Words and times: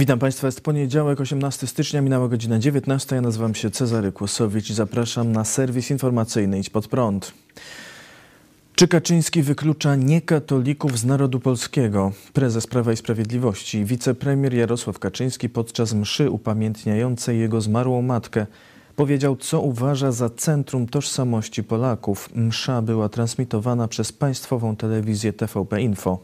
Witam 0.00 0.18
Państwa, 0.18 0.46
jest 0.46 0.60
poniedziałek, 0.60 1.20
18 1.20 1.66
stycznia, 1.66 2.00
minęła 2.00 2.28
godzina 2.28 2.58
19. 2.58 3.16
Ja 3.16 3.22
nazywam 3.22 3.54
się 3.54 3.70
Cezary 3.70 4.12
Kłosowicz 4.12 4.70
i 4.70 4.74
zapraszam 4.74 5.32
na 5.32 5.44
serwis 5.44 5.90
informacyjny 5.90 6.58
Idź 6.58 6.70
Pod 6.70 6.88
Prąd. 6.88 7.32
Czy 8.74 8.88
Kaczyński 8.88 9.42
wyklucza 9.42 9.96
niekatolików 9.96 10.98
z 10.98 11.04
narodu 11.04 11.40
polskiego? 11.40 12.12
Prezes 12.32 12.66
Prawa 12.66 12.92
i 12.92 12.96
Sprawiedliwości 12.96 13.84
wicepremier 13.84 14.54
Jarosław 14.54 14.98
Kaczyński 14.98 15.48
podczas 15.48 15.94
mszy 15.94 16.30
upamiętniającej 16.30 17.38
jego 17.40 17.60
zmarłą 17.60 18.02
matkę 18.02 18.46
powiedział, 18.96 19.36
co 19.36 19.60
uważa 19.60 20.12
za 20.12 20.30
centrum 20.30 20.86
tożsamości 20.86 21.64
Polaków. 21.64 22.28
Msza 22.34 22.82
była 22.82 23.08
transmitowana 23.08 23.88
przez 23.88 24.12
państwową 24.12 24.76
telewizję 24.76 25.32
TVP 25.32 25.82
Info. 25.82 26.18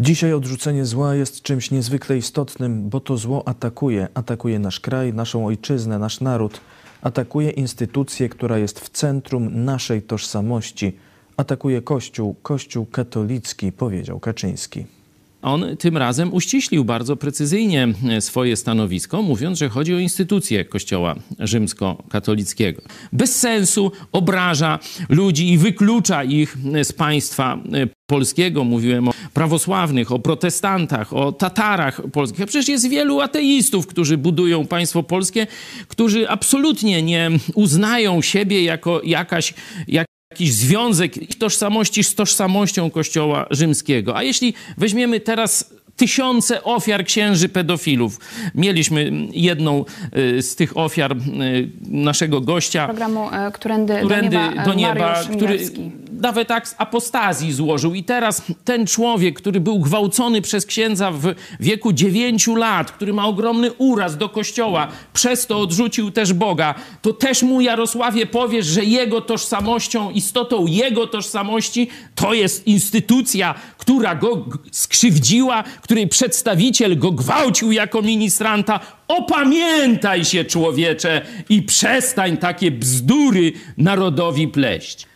Dzisiaj 0.00 0.32
odrzucenie 0.32 0.84
zła 0.86 1.14
jest 1.14 1.42
czymś 1.42 1.70
niezwykle 1.70 2.16
istotnym, 2.16 2.88
bo 2.88 3.00
to 3.00 3.16
zło 3.16 3.48
atakuje. 3.48 4.08
Atakuje 4.14 4.58
nasz 4.58 4.80
kraj, 4.80 5.12
naszą 5.12 5.46
ojczyznę, 5.46 5.98
nasz 5.98 6.20
naród. 6.20 6.60
Atakuje 7.02 7.50
instytucję, 7.50 8.28
która 8.28 8.58
jest 8.58 8.80
w 8.80 8.88
centrum 8.88 9.64
naszej 9.64 10.02
tożsamości. 10.02 10.92
Atakuje 11.36 11.82
Kościół, 11.82 12.34
Kościół 12.42 12.86
katolicki, 12.86 13.72
powiedział 13.72 14.20
Kaczyński. 14.20 14.84
On 15.42 15.76
tym 15.78 15.96
razem 15.96 16.34
uściślił 16.34 16.84
bardzo 16.84 17.16
precyzyjnie 17.16 17.88
swoje 18.20 18.56
stanowisko, 18.56 19.22
mówiąc, 19.22 19.58
że 19.58 19.68
chodzi 19.68 19.94
o 19.94 19.98
instytucję 19.98 20.64
Kościoła 20.64 21.14
rzymskokatolickiego. 21.38 22.82
Bez 23.12 23.36
sensu 23.36 23.92
obraża 24.12 24.78
ludzi 25.08 25.52
i 25.52 25.58
wyklucza 25.58 26.24
ich 26.24 26.56
z 26.82 26.92
państwa 26.92 27.58
polskiego. 28.06 28.64
Mówiłem 28.64 29.08
o 29.08 29.12
prawosławnych, 29.34 30.12
o 30.12 30.18
protestantach, 30.18 31.12
o 31.12 31.32
Tatarach 31.32 32.00
polskich. 32.12 32.42
A 32.42 32.46
przecież 32.46 32.68
jest 32.68 32.88
wielu 32.88 33.20
ateistów, 33.20 33.86
którzy 33.86 34.18
budują 34.18 34.66
państwo 34.66 35.02
polskie, 35.02 35.46
którzy 35.88 36.28
absolutnie 36.28 37.02
nie 37.02 37.30
uznają 37.54 38.22
siebie 38.22 38.64
jako 38.64 39.00
jakaś, 39.04 39.54
jak 39.88 40.06
jakiś 40.30 40.52
związek 40.52 41.16
ich 41.16 41.38
tożsamości 41.38 42.04
z 42.04 42.14
tożsamością 42.14 42.90
Kościoła 42.90 43.46
rzymskiego. 43.50 44.16
A 44.16 44.22
jeśli 44.22 44.54
weźmiemy 44.78 45.20
teraz 45.20 45.74
tysiące 45.96 46.64
ofiar 46.64 47.04
księży 47.04 47.48
pedofilów. 47.48 48.20
Mieliśmy 48.54 49.10
jedną 49.32 49.84
y, 50.16 50.42
z 50.42 50.56
tych 50.56 50.76
ofiar 50.76 51.12
y, 51.12 51.16
naszego 51.88 52.40
gościa. 52.40 52.86
Programu 52.86 53.28
Którędy, 53.52 53.94
Którędy 53.96 54.36
do 54.36 54.42
Nieba, 54.42 54.64
do 54.64 54.74
nieba 54.74 55.20
który 55.36 55.58
nawet 56.20 56.48
tak 56.48 56.68
z 56.68 56.74
apostazji 56.78 57.52
złożył. 57.52 57.94
I 57.94 58.04
teraz 58.04 58.42
ten 58.64 58.86
człowiek, 58.86 59.40
który 59.40 59.60
był 59.60 59.78
gwałcony 59.78 60.42
przez 60.42 60.66
księdza 60.66 61.10
w 61.10 61.34
wieku 61.60 61.92
9 61.92 62.46
lat, 62.46 62.90
który 62.90 63.12
ma 63.12 63.26
ogromny 63.26 63.72
uraz 63.72 64.16
do 64.16 64.28
kościoła, 64.28 64.88
przez 65.12 65.46
to 65.46 65.60
odrzucił 65.60 66.10
też 66.10 66.32
Boga, 66.32 66.74
to 67.02 67.12
też 67.12 67.42
mu 67.42 67.60
Jarosławie 67.60 68.26
powiesz, 68.26 68.66
że 68.66 68.84
jego 68.84 69.20
tożsamością, 69.20 70.10
istotą 70.10 70.66
jego 70.66 71.06
tożsamości 71.06 71.88
to 72.14 72.34
jest 72.34 72.66
instytucja, 72.66 73.54
która 73.78 74.14
go 74.14 74.44
skrzywdziła, 74.72 75.62
której 75.62 76.08
przedstawiciel 76.08 76.98
go 76.98 77.12
gwałcił 77.12 77.72
jako 77.72 78.02
ministranta. 78.02 78.80
Opamiętaj 79.08 80.24
się, 80.24 80.44
człowiecze, 80.44 81.26
i 81.48 81.62
przestań 81.62 82.36
takie 82.36 82.70
bzdury 82.70 83.52
narodowi 83.76 84.48
pleść. 84.48 85.13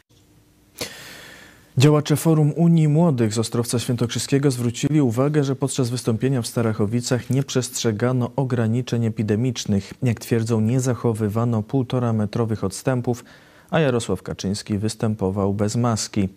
Działacze 1.78 2.16
Forum 2.16 2.52
Unii 2.56 2.88
Młodych 2.88 3.34
z 3.34 3.38
Ostrowca 3.38 3.78
Świętokrzyskiego 3.78 4.50
zwrócili 4.50 5.00
uwagę, 5.00 5.44
że 5.44 5.56
podczas 5.56 5.90
wystąpienia 5.90 6.42
w 6.42 6.46
Starachowicach 6.46 7.30
nie 7.30 7.42
przestrzegano 7.42 8.30
ograniczeń 8.36 9.04
epidemicznych. 9.04 9.94
Jak 10.02 10.20
twierdzą, 10.20 10.60
nie 10.60 10.80
zachowywano 10.80 11.62
półtora 11.62 12.12
metrowych 12.12 12.64
odstępów, 12.64 13.24
a 13.70 13.80
Jarosław 13.80 14.22
Kaczyński 14.22 14.78
występował 14.78 15.54
bez 15.54 15.76
maski. 15.76 16.28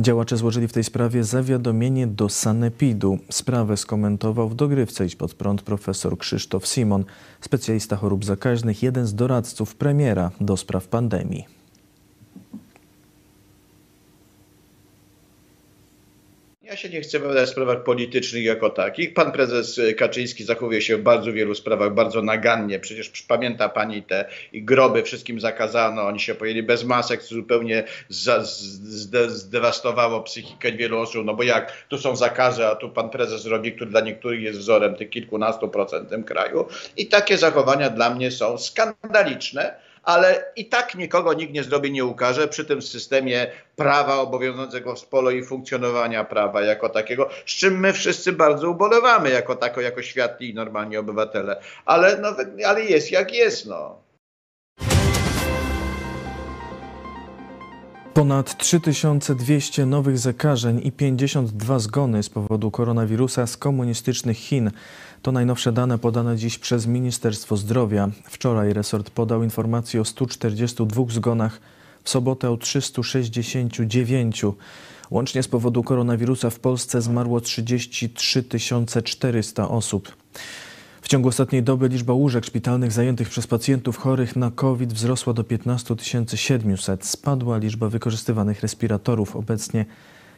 Działacze 0.00 0.36
złożyli 0.36 0.68
w 0.68 0.72
tej 0.72 0.84
sprawie 0.84 1.24
zawiadomienie 1.24 2.06
do 2.06 2.28
Sanepidu. 2.28 3.18
Sprawę 3.30 3.76
skomentował 3.76 4.48
w 4.48 4.54
dogrywce 4.54 5.06
Idź 5.06 5.16
pod 5.16 5.34
prąd 5.34 5.62
profesor 5.62 6.18
Krzysztof 6.18 6.66
Simon, 6.66 7.04
specjalista 7.40 7.96
chorób 7.96 8.24
zakaźnych, 8.24 8.82
jeden 8.82 9.06
z 9.06 9.14
doradców 9.14 9.74
premiera 9.74 10.30
do 10.40 10.56
spraw 10.56 10.88
pandemii. 10.88 11.57
Się 16.78 16.88
nie 16.88 17.00
chcę 17.00 17.18
wypowiadać 17.18 17.48
w 17.48 17.52
sprawach 17.52 17.82
politycznych 17.82 18.44
jako 18.44 18.70
takich. 18.70 19.14
Pan 19.14 19.32
prezes 19.32 19.80
Kaczyński 19.96 20.44
zachowuje 20.44 20.82
się 20.82 20.96
w 20.96 21.02
bardzo 21.02 21.32
wielu 21.32 21.54
sprawach 21.54 21.94
bardzo 21.94 22.22
nagannie. 22.22 22.78
Przecież 22.78 23.22
pamięta 23.22 23.68
pani 23.68 24.02
te 24.02 24.24
groby, 24.52 25.02
wszystkim 25.02 25.40
zakazano, 25.40 26.06
oni 26.06 26.20
się 26.20 26.34
pojęli 26.34 26.62
bez 26.62 26.84
masek, 26.84 27.22
co 27.22 27.34
zupełnie 27.34 27.84
zdewastowało 29.28 30.22
psychikę 30.22 30.72
wielu 30.72 30.98
osób. 30.98 31.24
No 31.24 31.34
bo 31.34 31.42
jak 31.42 31.72
tu 31.88 31.98
są 31.98 32.16
zakazy, 32.16 32.66
a 32.66 32.76
tu 32.76 32.90
pan 32.90 33.10
prezes 33.10 33.46
robi, 33.46 33.72
który 33.72 33.90
dla 33.90 34.00
niektórych 34.00 34.42
jest 34.42 34.58
wzorem 34.58 34.94
tych 34.94 35.10
kilkunastu 35.10 35.68
procentem 35.68 36.24
kraju. 36.24 36.66
I 36.96 37.06
takie 37.06 37.38
zachowania 37.38 37.90
dla 37.90 38.14
mnie 38.14 38.30
są 38.30 38.58
skandaliczne 38.58 39.87
ale 40.08 40.52
i 40.56 40.64
tak 40.68 40.94
nikogo 40.94 41.32
nikt 41.32 41.52
nie 41.52 41.64
zrobi, 41.64 41.92
nie 41.92 42.04
ukaże 42.04 42.48
przy 42.48 42.64
tym 42.64 42.82
systemie 42.82 43.46
prawa 43.76 44.16
obowiązującego 44.20 44.94
w 44.94 45.06
polu 45.06 45.30
i 45.30 45.44
funkcjonowania 45.44 46.24
prawa 46.24 46.62
jako 46.62 46.88
takiego, 46.88 47.28
z 47.46 47.50
czym 47.50 47.80
my 47.80 47.92
wszyscy 47.92 48.32
bardzo 48.32 48.70
ubolewamy 48.70 49.30
jako 49.30 49.56
tako, 49.56 49.80
jako 49.80 50.02
światli 50.02 50.50
i 50.50 50.54
normalni 50.54 50.96
obywatele. 50.96 51.60
Ale, 51.84 52.16
no, 52.16 52.28
ale 52.66 52.84
jest 52.84 53.10
jak 53.10 53.34
jest, 53.34 53.66
no. 53.66 54.07
Ponad 58.18 58.58
3200 58.58 59.86
nowych 59.86 60.18
zakażeń 60.18 60.80
i 60.84 60.92
52 60.92 61.78
zgony 61.78 62.22
z 62.22 62.28
powodu 62.28 62.70
koronawirusa 62.70 63.46
z 63.46 63.56
komunistycznych 63.56 64.36
Chin. 64.36 64.70
To 65.22 65.32
najnowsze 65.32 65.72
dane 65.72 65.98
podane 65.98 66.36
dziś 66.36 66.58
przez 66.58 66.86
Ministerstwo 66.86 67.56
Zdrowia. 67.56 68.08
Wczoraj 68.24 68.72
resort 68.72 69.10
podał 69.10 69.42
informację 69.42 70.00
o 70.00 70.04
142 70.04 71.04
zgonach, 71.08 71.60
w 72.04 72.10
sobotę 72.10 72.50
o 72.50 72.56
369. 72.56 74.42
Łącznie 75.10 75.42
z 75.42 75.48
powodu 75.48 75.82
koronawirusa 75.82 76.50
w 76.50 76.58
Polsce 76.58 77.02
zmarło 77.02 77.40
33 77.40 78.44
400 79.04 79.68
osób. 79.68 80.16
W 81.08 81.10
ciągu 81.10 81.28
ostatniej 81.28 81.62
doby 81.62 81.88
liczba 81.88 82.12
łóżek 82.12 82.44
szpitalnych 82.44 82.92
zajętych 82.92 83.28
przez 83.28 83.46
pacjentów 83.46 83.96
chorych 83.96 84.36
na 84.36 84.50
COVID 84.50 84.92
wzrosła 84.92 85.32
do 85.32 85.44
15 85.44 85.94
700. 86.34 87.04
Spadła 87.04 87.58
liczba 87.58 87.88
wykorzystywanych 87.88 88.60
respiratorów. 88.60 89.36
Obecnie 89.36 89.86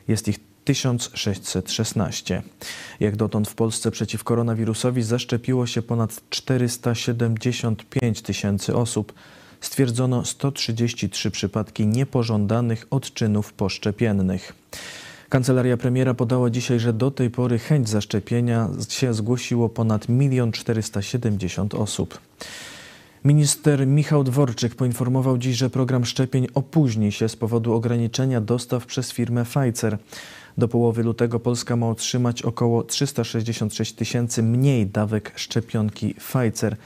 jest 0.09 0.29
ich 0.29 0.41
1616. 0.65 2.43
Jak 3.01 3.17
dotąd 3.17 3.49
w 3.49 3.55
Polsce 3.55 3.91
przeciw 3.91 4.25
koronawirusowi 4.25 5.03
zaszczepiło 5.03 5.67
się 5.67 5.83
ponad 5.83 6.23
475 6.31 8.23
tysięcy 8.23 8.77
osób. 8.77 9.13
Stwierdzono 9.61 10.25
133 10.25 11.31
przypadki 11.31 11.87
niepożądanych 11.87 12.87
odczynów 12.91 13.53
poszczepiennych. 13.53 14.55
Kancelaria 15.31 15.77
premiera 15.77 16.15
podała 16.15 16.51
dzisiaj, 16.51 16.81
że 16.81 16.93
do 16.93 17.11
tej 17.11 17.31
pory 17.31 17.59
chęć 17.59 17.89
zaszczepienia 17.89 18.69
się 18.89 19.15
zgłosiło 19.15 19.69
ponad 19.69 20.09
1 20.09 20.53
470 20.53 21.75
osób. 21.75 22.19
Minister 23.25 23.87
Michał 23.87 24.25
Dworczyk 24.25 24.75
poinformował 24.75 25.39
dziś, 25.39 25.57
że 25.57 25.71
program 25.71 26.05
szczepień 26.05 26.47
opóźni 26.55 27.13
się 27.13 27.29
z 27.29 27.37
powodu 27.37 27.75
ograniczenia 27.75 28.41
dostaw 28.41 28.87
przez 28.87 29.13
firmę 29.13 29.45
Pfizer. 29.45 29.99
Do 30.59 30.69
połowy 30.69 31.03
lutego 31.03 31.41
Polska 31.41 31.77
ma 31.77 31.89
otrzymać 31.89 32.43
około 32.43 32.83
366 32.83 33.93
tysięcy 33.93 34.43
mniej 34.43 34.87
dawek 34.87 35.33
szczepionki 35.37 36.15
Pfizer 36.15 36.77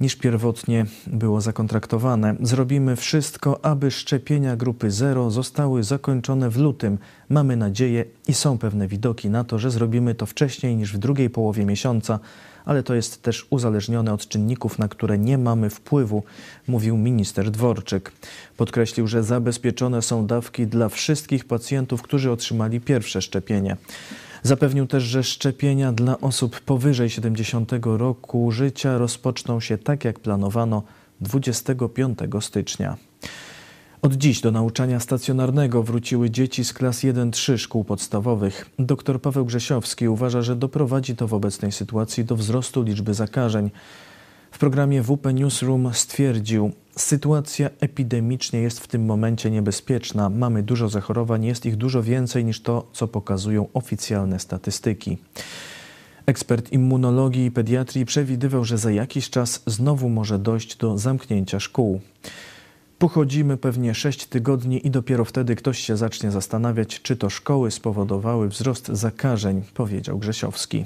niż 0.00 0.16
pierwotnie 0.16 0.86
było 1.06 1.40
zakontraktowane. 1.40 2.36
Zrobimy 2.40 2.96
wszystko, 2.96 3.64
aby 3.64 3.90
szczepienia 3.90 4.56
grupy 4.56 4.90
0 4.90 5.30
zostały 5.30 5.82
zakończone 5.82 6.50
w 6.50 6.56
lutym. 6.56 6.98
Mamy 7.28 7.56
nadzieję 7.56 8.04
i 8.28 8.34
są 8.34 8.58
pewne 8.58 8.88
widoki 8.88 9.30
na 9.30 9.44
to, 9.44 9.58
że 9.58 9.70
zrobimy 9.70 10.14
to 10.14 10.26
wcześniej 10.26 10.76
niż 10.76 10.92
w 10.92 10.98
drugiej 10.98 11.30
połowie 11.30 11.64
miesiąca, 11.64 12.18
ale 12.64 12.82
to 12.82 12.94
jest 12.94 13.22
też 13.22 13.46
uzależnione 13.50 14.12
od 14.12 14.28
czynników, 14.28 14.78
na 14.78 14.88
które 14.88 15.18
nie 15.18 15.38
mamy 15.38 15.70
wpływu, 15.70 16.22
mówił 16.68 16.96
minister 16.96 17.50
Dworczyk. 17.50 18.12
Podkreślił, 18.56 19.06
że 19.06 19.22
zabezpieczone 19.22 20.02
są 20.02 20.26
dawki 20.26 20.66
dla 20.66 20.88
wszystkich 20.88 21.44
pacjentów, 21.44 22.02
którzy 22.02 22.30
otrzymali 22.30 22.80
pierwsze 22.80 23.22
szczepienie. 23.22 23.76
Zapewnił 24.42 24.86
też, 24.86 25.02
że 25.02 25.22
szczepienia 25.22 25.92
dla 25.92 26.20
osób 26.20 26.60
powyżej 26.60 27.10
70 27.10 27.72
roku 27.82 28.52
życia 28.52 28.98
rozpoczną 28.98 29.60
się 29.60 29.78
tak 29.78 30.04
jak 30.04 30.20
planowano 30.20 30.82
25 31.20 32.18
stycznia. 32.40 32.96
Od 34.02 34.14
dziś 34.14 34.40
do 34.40 34.50
nauczania 34.50 35.00
stacjonarnego 35.00 35.82
wróciły 35.82 36.30
dzieci 36.30 36.64
z 36.64 36.72
klas 36.72 36.98
1-3 36.98 37.58
szkół 37.58 37.84
podstawowych. 37.84 38.70
Dr 38.78 39.20
Paweł 39.20 39.44
Grzesiowski 39.44 40.08
uważa, 40.08 40.42
że 40.42 40.56
doprowadzi 40.56 41.16
to 41.16 41.28
w 41.28 41.34
obecnej 41.34 41.72
sytuacji 41.72 42.24
do 42.24 42.36
wzrostu 42.36 42.82
liczby 42.82 43.14
zakażeń. 43.14 43.70
W 44.58 44.60
programie 44.60 45.02
WP 45.02 45.32
Newsroom 45.32 45.90
stwierdził, 45.94 46.72
sytuacja 46.96 47.70
epidemicznie 47.80 48.60
jest 48.60 48.80
w 48.80 48.86
tym 48.86 49.04
momencie 49.04 49.50
niebezpieczna. 49.50 50.30
Mamy 50.30 50.62
dużo 50.62 50.88
zachorowań, 50.88 51.44
jest 51.44 51.66
ich 51.66 51.76
dużo 51.76 52.02
więcej 52.02 52.44
niż 52.44 52.62
to, 52.62 52.86
co 52.92 53.08
pokazują 53.08 53.68
oficjalne 53.74 54.40
statystyki. 54.40 55.18
Ekspert 56.26 56.72
immunologii 56.72 57.46
i 57.46 57.50
pediatrii 57.50 58.04
przewidywał, 58.04 58.64
że 58.64 58.78
za 58.78 58.90
jakiś 58.90 59.30
czas 59.30 59.62
znowu 59.66 60.08
może 60.08 60.38
dojść 60.38 60.76
do 60.76 60.98
zamknięcia 60.98 61.60
szkół. 61.60 62.00
Pochodzimy 62.98 63.56
pewnie 63.56 63.94
6 63.94 64.26
tygodni 64.26 64.86
i 64.86 64.90
dopiero 64.90 65.24
wtedy 65.24 65.56
ktoś 65.56 65.78
się 65.78 65.96
zacznie 65.96 66.30
zastanawiać, 66.30 67.02
czy 67.02 67.16
to 67.16 67.30
szkoły 67.30 67.70
spowodowały 67.70 68.48
wzrost 68.48 68.88
zakażeń, 68.88 69.62
powiedział 69.74 70.18
Grzesiowski. 70.18 70.84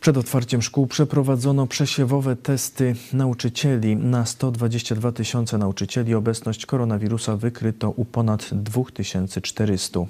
Przed 0.00 0.16
otwarciem 0.16 0.62
szkół 0.62 0.86
przeprowadzono 0.86 1.66
przesiewowe 1.66 2.36
testy 2.36 2.94
nauczycieli. 3.12 3.96
Na 3.96 4.26
122 4.26 5.12
tysiące 5.12 5.58
nauczycieli 5.58 6.14
obecność 6.14 6.66
koronawirusa 6.66 7.36
wykryto 7.36 7.90
u 7.90 8.04
ponad 8.04 8.48
2400. 8.52 10.00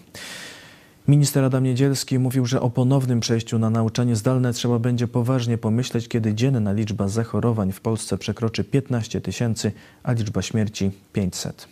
Minister 1.09 1.45
Adam 1.45 1.65
Niedzielski 1.65 2.19
mówił, 2.19 2.47
że 2.47 2.61
o 2.61 2.71
ponownym 2.71 3.21
przejściu 3.21 3.59
na 3.59 3.71
nauczanie 3.71 4.17
zdalne 4.17 4.53
trzeba 4.53 4.79
będzie 4.79 5.09
poważnie 5.09 5.59
pomyśleć, 5.59 6.09
kiedy 6.09 6.35
dzienna 6.35 6.73
liczba 6.73 7.09
zachorowań 7.09 7.73
w 7.73 7.81
Polsce 7.81 8.19
przekroczy 8.19 8.65
15 8.65 9.21
tysięcy, 9.21 9.73
a 10.03 10.13
liczba 10.13 10.43
śmierci 10.43 10.91
500. 11.13 11.69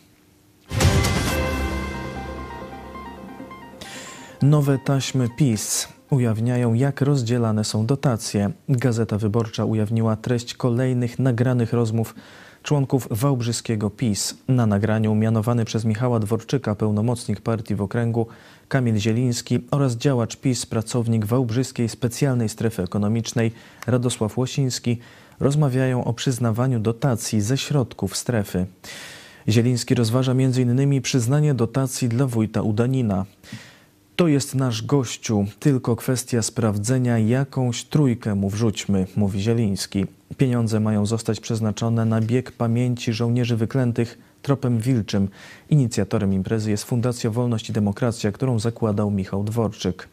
Nowe 4.42 4.78
taśmy 4.84 5.28
PiS 5.36 5.97
ujawniają, 6.10 6.74
jak 6.74 7.00
rozdzielane 7.00 7.64
są 7.64 7.86
dotacje. 7.86 8.50
Gazeta 8.68 9.18
Wyborcza 9.18 9.64
ujawniła 9.64 10.16
treść 10.16 10.54
kolejnych 10.54 11.18
nagranych 11.18 11.72
rozmów 11.72 12.14
członków 12.62 13.08
wałbrzyskiego 13.10 13.90
PiS. 13.90 14.34
Na 14.48 14.66
nagraniu 14.66 15.14
mianowany 15.14 15.64
przez 15.64 15.84
Michała 15.84 16.20
Dworczyka 16.20 16.74
pełnomocnik 16.74 17.40
partii 17.40 17.74
w 17.74 17.82
okręgu 17.82 18.26
Kamil 18.68 18.96
Zieliński 18.96 19.58
oraz 19.70 19.96
działacz 19.96 20.36
PiS, 20.36 20.66
pracownik 20.66 21.26
Wałbrzyskiej 21.26 21.88
Specjalnej 21.88 22.48
Strefy 22.48 22.82
Ekonomicznej 22.82 23.52
Radosław 23.86 24.38
Łosiński 24.38 24.98
rozmawiają 25.40 26.04
o 26.04 26.12
przyznawaniu 26.12 26.80
dotacji 26.80 27.40
ze 27.40 27.58
środków 27.58 28.16
strefy. 28.16 28.66
Zieliński 29.48 29.94
rozważa 29.94 30.32
m.in. 30.32 31.02
przyznanie 31.02 31.54
dotacji 31.54 32.08
dla 32.08 32.26
wójta 32.26 32.62
Udanina. 32.62 33.26
To 34.18 34.28
jest 34.28 34.54
nasz 34.54 34.82
gościu, 34.82 35.46
tylko 35.60 35.96
kwestia 35.96 36.42
sprawdzenia, 36.42 37.18
jakąś 37.18 37.84
trójkę 37.84 38.34
mu 38.34 38.50
wrzućmy, 38.50 39.06
mówi 39.16 39.40
Zieliński. 39.40 40.06
Pieniądze 40.36 40.80
mają 40.80 41.06
zostać 41.06 41.40
przeznaczone 41.40 42.04
na 42.04 42.20
bieg 42.20 42.52
pamięci 42.52 43.12
żołnierzy 43.12 43.56
wyklętych 43.56 44.18
tropem 44.42 44.78
wilczym. 44.78 45.28
Inicjatorem 45.70 46.32
imprezy 46.32 46.70
jest 46.70 46.84
Fundacja 46.84 47.30
Wolność 47.30 47.70
i 47.70 47.72
Demokracja, 47.72 48.32
którą 48.32 48.58
zakładał 48.58 49.10
Michał 49.10 49.44
Dworczyk. 49.44 50.08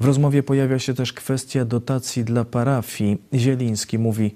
W 0.00 0.04
rozmowie 0.04 0.42
pojawia 0.42 0.78
się 0.78 0.94
też 0.94 1.12
kwestia 1.12 1.64
dotacji 1.64 2.24
dla 2.24 2.44
parafii. 2.44 3.18
Zieliński 3.34 3.98
mówi, 3.98 4.34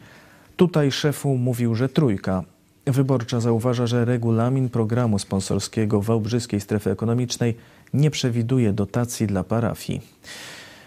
tutaj 0.57 0.93
szefu 0.93 1.37
mówił, 1.37 1.75
że 1.75 1.89
trójka. 1.89 2.45
Wyborcza 2.87 3.41
zauważa, 3.41 3.87
że 3.87 4.05
regulamin 4.05 4.69
programu 4.69 5.19
sponsorskiego 5.19 6.03
Wałbrzyskiej 6.03 6.61
Strefy 6.61 6.91
Ekonomicznej 6.91 7.55
nie 7.95 8.11
przewiduje 8.11 8.73
dotacji 8.73 9.27
dla 9.27 9.45
parafii. 9.45 10.01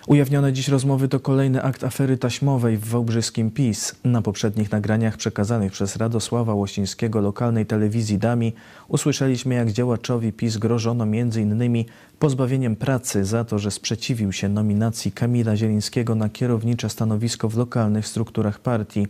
Ujawnione 0.08 0.54
dziś 0.54 0.68
rozmowy 0.68 1.08
to 1.08 1.20
kolejny 1.20 1.64
akt 1.64 1.84
afery 1.84 2.18
taśmowej 2.18 2.78
w 2.78 2.86
Wałbrzyskim 2.86 3.52
PiS. 3.52 3.96
Na 4.04 4.22
poprzednich 4.22 4.72
nagraniach 4.72 5.18
przekazanych 5.18 5.72
przez 5.72 5.96
Radosława 5.96 6.54
Łosińskiego 6.54 7.22
lokalnej 7.22 7.66
telewizji 7.66 8.18
Dami 8.18 8.54
usłyszeliśmy, 8.88 9.56
jak 9.56 9.72
działaczowi 9.72 10.34
PiS 10.34 10.58
grożono 10.58 11.04
m.in. 11.04 11.86
pozbawieniem 12.20 12.76
pracy 12.76 13.26
za 13.26 13.44
to, 13.44 13.60
że 13.60 13.72
sprzeciwił 13.72 14.32
się 14.32 14.50
nominacji 14.50 15.12
Kamila 15.12 15.56
Zielińskiego 15.56 16.16
na 16.16 16.30
kierownicze 16.30 16.90
stanowisko 16.90 17.50
w 17.50 17.58
lokalnych 17.58 18.08
strukturach 18.08 18.60
partii. 18.60 19.08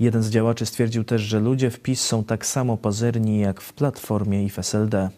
Jeden 0.00 0.22
z 0.22 0.30
działaczy 0.30 0.66
stwierdził 0.66 1.04
też, 1.04 1.22
że 1.22 1.40
ludzie 1.40 1.70
w 1.70 1.80
PiS 1.80 2.00
są 2.00 2.24
tak 2.24 2.46
samo 2.46 2.76
pazerni 2.76 3.40
jak 3.40 3.60
w 3.60 3.72
Platformie 3.72 4.44
i 4.44 4.50
w 4.50 4.58
SLD. 4.58 5.08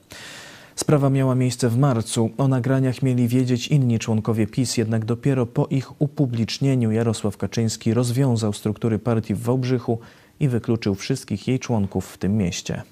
Sprawa 0.79 1.11
miała 1.11 1.35
miejsce 1.35 1.69
w 1.69 1.79
marcu. 1.79 2.31
O 2.39 2.49
nagraniach 2.49 3.03
mieli 3.03 3.29
wiedzieć 3.29 3.69
inni 3.69 3.99
członkowie 3.99 4.47
PiS, 4.47 4.77
jednak 4.77 5.05
dopiero 5.05 5.47
po 5.47 5.67
ich 5.67 6.03
upublicznieniu 6.03 6.93
Jarosław 6.93 7.37
Kaczyński 7.37 7.95
rozwiązał 7.95 8.53
struktury 8.53 8.99
partii 8.99 9.35
w 9.35 9.43
Wałbrzychu 9.43 9.99
i 10.41 10.49
wykluczył 10.49 10.95
wszystkich 10.95 11.49
jej 11.49 11.59
członków 11.59 12.07
w 12.07 12.19
tym 12.19 12.37
mieście. 12.37 12.83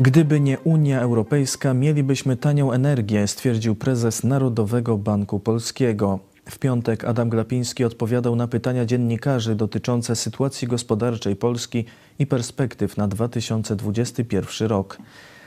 Gdyby 0.00 0.40
nie 0.40 0.58
Unia 0.58 1.00
Europejska, 1.00 1.74
mielibyśmy 1.74 2.36
tanią 2.36 2.72
energię, 2.72 3.26
stwierdził 3.26 3.74
prezes 3.74 4.24
Narodowego 4.24 4.98
Banku 4.98 5.40
Polskiego. 5.40 6.18
W 6.48 6.58
piątek 6.58 7.04
Adam 7.04 7.28
Glapiński 7.28 7.84
odpowiadał 7.84 8.36
na 8.36 8.48
pytania 8.48 8.84
dziennikarzy 8.86 9.54
dotyczące 9.54 10.16
sytuacji 10.16 10.68
gospodarczej 10.68 11.36
Polski 11.36 11.84
i 12.18 12.26
perspektyw 12.26 12.96
na 12.96 13.08
2021 13.08 14.68
rok. 14.68 14.98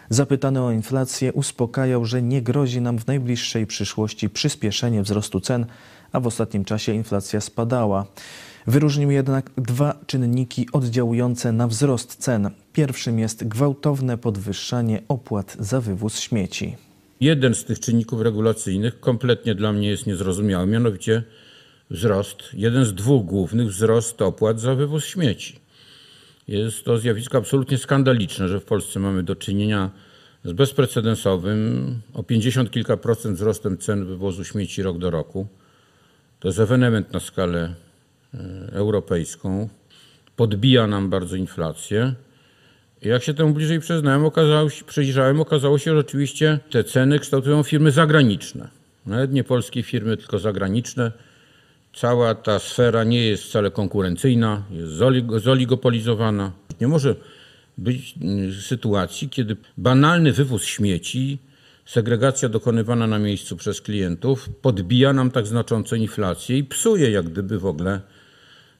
Zapytany 0.10 0.62
o 0.62 0.72
inflację 0.72 1.34
uspokajał, 1.34 2.06
że 2.06 2.22
nie 2.22 2.42
grozi 2.42 2.82
nam 2.82 3.00
w 3.00 3.08
najbliższej 3.08 3.68
przyszłości 3.68 4.30
przyspieszenie 4.30 5.04
wzrostu 5.04 5.42
cen, 5.42 5.66
a 6.12 6.20
w 6.20 6.28
ostatnim 6.28 6.66
czasie 6.66 6.94
inflacja 6.94 7.42
spadała. 7.42 8.06
Wyróżnił 8.68 9.12
jednak 9.12 9.50
dwa 9.58 9.96
czynniki 10.08 10.68
oddziałujące 10.72 11.52
na 11.52 11.68
wzrost 11.68 12.16
cen. 12.16 12.50
Pierwszym 12.74 13.20
jest 13.20 13.48
gwałtowne 13.48 14.18
podwyższanie 14.18 15.02
opłat 15.08 15.58
za 15.60 15.82
wywóz 15.82 16.20
śmieci. 16.20 16.87
Jeden 17.20 17.56
z 17.56 17.64
tych 17.64 17.80
czynników 17.80 18.22
regulacyjnych 18.22 19.00
kompletnie 19.00 19.56
dla 19.56 19.72
mnie 19.72 19.90
jest 19.90 20.08
niezrozumiały, 20.08 20.68
mianowicie 20.68 21.24
wzrost, 21.90 22.38
jeden 22.54 22.86
z 22.86 22.94
dwóch 22.94 23.26
głównych, 23.26 23.68
wzrost 23.68 24.22
opłat 24.22 24.60
za 24.60 24.76
wywóz 24.76 25.06
śmieci. 25.06 25.60
Jest 26.48 26.84
to 26.84 26.98
zjawisko 26.98 27.38
absolutnie 27.38 27.78
skandaliczne, 27.78 28.48
że 28.48 28.60
w 28.60 28.66
Polsce 28.66 29.00
mamy 29.00 29.24
do 29.24 29.36
czynienia 29.36 29.92
z 30.46 30.54
bezprecedensowym, 30.54 32.02
o 32.14 32.24
50 32.24 32.72
kilka 32.72 32.98
procent 32.98 33.36
wzrostem 33.36 33.78
cen 33.78 34.06
wywozu 34.06 34.44
śmieci 34.44 34.82
rok 34.82 34.98
do 34.98 35.10
roku. 35.10 35.48
To 36.40 36.48
jest 36.48 36.60
ewenement 36.60 37.14
na 37.14 37.20
skalę 37.20 37.74
e, 38.34 38.38
europejską. 38.72 39.70
Podbija 40.36 40.88
nam 40.88 41.10
bardzo 41.10 41.36
inflację. 41.36 42.14
Jak 43.02 43.24
się 43.24 43.34
temu 43.34 43.54
bliżej 43.54 43.80
przyznałem, 43.80 44.26
okazało 44.26 44.70
się, 44.70 44.86
przyjrzałem, 44.86 45.42
okazało 45.42 45.78
się, 45.78 45.92
że 45.92 45.98
oczywiście 45.98 46.60
te 46.72 46.84
ceny 46.84 47.20
kształtują 47.20 47.64
firmy 47.64 47.92
zagraniczne. 47.92 48.70
Nawet 49.06 49.34
nie 49.34 49.44
polskie 49.44 49.84
firmy, 49.84 50.18
tylko 50.18 50.40
zagraniczne. 50.40 51.12
Cała 51.96 52.36
ta 52.36 52.60
sfera 52.60 53.04
nie 53.04 53.28
jest 53.28 53.44
wcale 53.44 53.72
konkurencyjna, 53.72 54.64
jest 54.72 54.94
zoligopolizowana. 55.44 56.52
Nie 56.82 56.88
może 56.88 57.16
być 57.78 58.16
mm, 58.22 58.54
sytuacji, 58.54 59.30
kiedy 59.30 59.56
banalny 59.78 60.34
wywóz 60.34 60.64
śmieci, 60.64 61.38
segregacja 61.86 62.50
dokonywana 62.50 63.08
na 63.08 63.20
miejscu 63.20 63.58
przez 63.58 63.82
klientów 63.82 64.50
podbija 64.62 65.14
nam 65.14 65.32
tak 65.32 65.48
znacząco 65.48 65.96
inflację 65.96 66.58
i 66.58 66.64
psuje 66.64 67.12
jak 67.12 67.26
gdyby 67.26 67.60
w 67.60 67.66
ogóle 67.66 68.02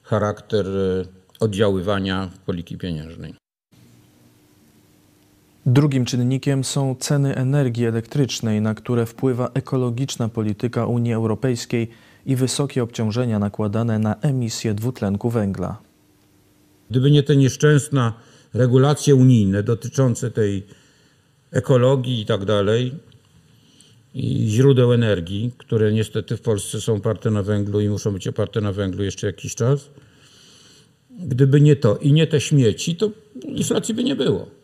charakter 0.02 0.66
e, 0.66 1.04
oddziaływania 1.40 2.30
polityki 2.46 2.78
pieniężnej. 2.78 3.47
Drugim 5.70 6.04
czynnikiem 6.04 6.64
są 6.64 6.96
ceny 7.00 7.34
energii 7.34 7.86
elektrycznej, 7.86 8.60
na 8.60 8.74
które 8.74 9.06
wpływa 9.06 9.50
ekologiczna 9.54 10.28
polityka 10.28 10.86
Unii 10.86 11.12
Europejskiej 11.12 11.88
i 12.26 12.36
wysokie 12.36 12.82
obciążenia 12.82 13.38
nakładane 13.38 13.98
na 13.98 14.14
emisję 14.20 14.74
dwutlenku 14.74 15.30
węgla. 15.30 15.78
Gdyby 16.90 17.10
nie 17.10 17.22
te 17.22 17.36
nieszczęsne 17.36 18.12
regulacje 18.54 19.14
unijne 19.14 19.62
dotyczące 19.62 20.30
tej 20.30 20.66
ekologii 21.50 22.20
i 22.20 22.26
tak 22.26 22.44
dalej, 22.44 22.94
i 24.14 24.46
źródeł 24.48 24.92
energii, 24.92 25.52
które 25.58 25.92
niestety 25.92 26.36
w 26.36 26.40
Polsce 26.40 26.80
są 26.80 26.94
oparte 26.94 27.30
na 27.30 27.42
węglu 27.42 27.80
i 27.80 27.88
muszą 27.88 28.12
być 28.12 28.28
oparte 28.28 28.60
na 28.60 28.72
węglu 28.72 29.04
jeszcze 29.04 29.26
jakiś 29.26 29.54
czas, 29.54 29.90
gdyby 31.10 31.60
nie 31.60 31.76
to 31.76 31.96
i 31.96 32.12
nie 32.12 32.26
te 32.26 32.40
śmieci, 32.40 32.96
to 32.96 33.10
inflacji 33.44 33.94
by 33.94 34.04
nie 34.04 34.16
było. 34.16 34.57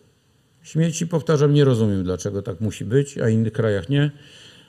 Śmieci, 0.64 1.06
powtarzam, 1.06 1.54
nie 1.54 1.64
rozumiem, 1.64 2.04
dlaczego 2.04 2.42
tak 2.42 2.60
musi 2.60 2.84
być, 2.84 3.18
a 3.18 3.26
w 3.26 3.30
innych 3.30 3.52
krajach 3.52 3.88
nie. 3.88 4.10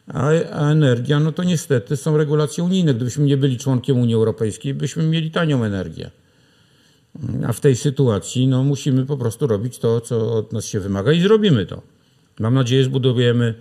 A, 0.08 0.30
a, 0.52 0.72
energia, 0.72 1.20
no 1.20 1.32
to 1.32 1.44
niestety 1.44 1.98
są 1.98 2.18
regulacje 2.18 2.64
unijne. 2.64 2.94
Gdybyśmy 2.94 3.26
nie 3.26 3.38
byli 3.38 3.58
członkiem 3.58 4.00
Unii 4.00 4.16
Europejskiej, 4.16 4.74
byśmy 4.74 5.04
mieli 5.04 5.32
tanią 5.32 5.64
energię. 5.64 6.12
A 7.48 7.54
w 7.54 7.60
tej 7.60 7.76
sytuacji 7.76 8.48
no, 8.48 8.64
musimy 8.64 9.06
po 9.06 9.18
prostu 9.18 9.48
robić 9.48 9.80
to, 9.80 10.02
co 10.02 10.34
od 10.34 10.54
nas 10.54 10.66
się 10.66 10.80
wymaga 10.80 11.12
i 11.12 11.22
zrobimy 11.22 11.66
to. 11.66 11.82
Mam 12.40 12.54
nadzieję, 12.54 12.84
zbudujemy 12.84 13.54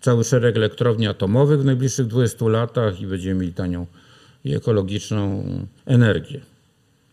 cały 0.00 0.24
szereg 0.24 0.56
elektrowni 0.56 1.06
atomowych 1.06 1.60
w 1.60 1.64
najbliższych 1.64 2.06
20 2.06 2.48
latach 2.48 3.00
i 3.00 3.06
będziemy 3.06 3.40
mieli 3.40 3.52
tanią 3.52 3.86
i 4.44 4.54
ekologiczną 4.54 5.44
energię. 5.86 6.40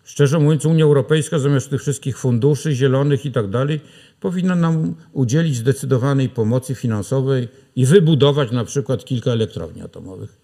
Szczerze 0.03 0.39
mówiąc, 0.39 0.65
Unia 0.65 0.85
Europejska 0.85 1.39
zamiast 1.39 1.69
tych 1.69 1.81
wszystkich 1.81 2.17
funduszy 2.17 2.73
zielonych 2.73 3.25
i 3.25 3.31
tak 3.31 3.49
dalej, 3.49 3.79
powinna 4.25 4.55
nam 4.55 4.95
udzielić 5.13 5.55
zdecydowanej 5.55 6.29
pomocy 6.29 6.75
finansowej 6.75 7.47
i 7.75 7.85
wybudować 7.85 8.51
na 8.51 8.65
przykład 8.65 9.05
kilka 9.05 9.31
elektrowni 9.31 9.81
atomowych. 9.81 10.37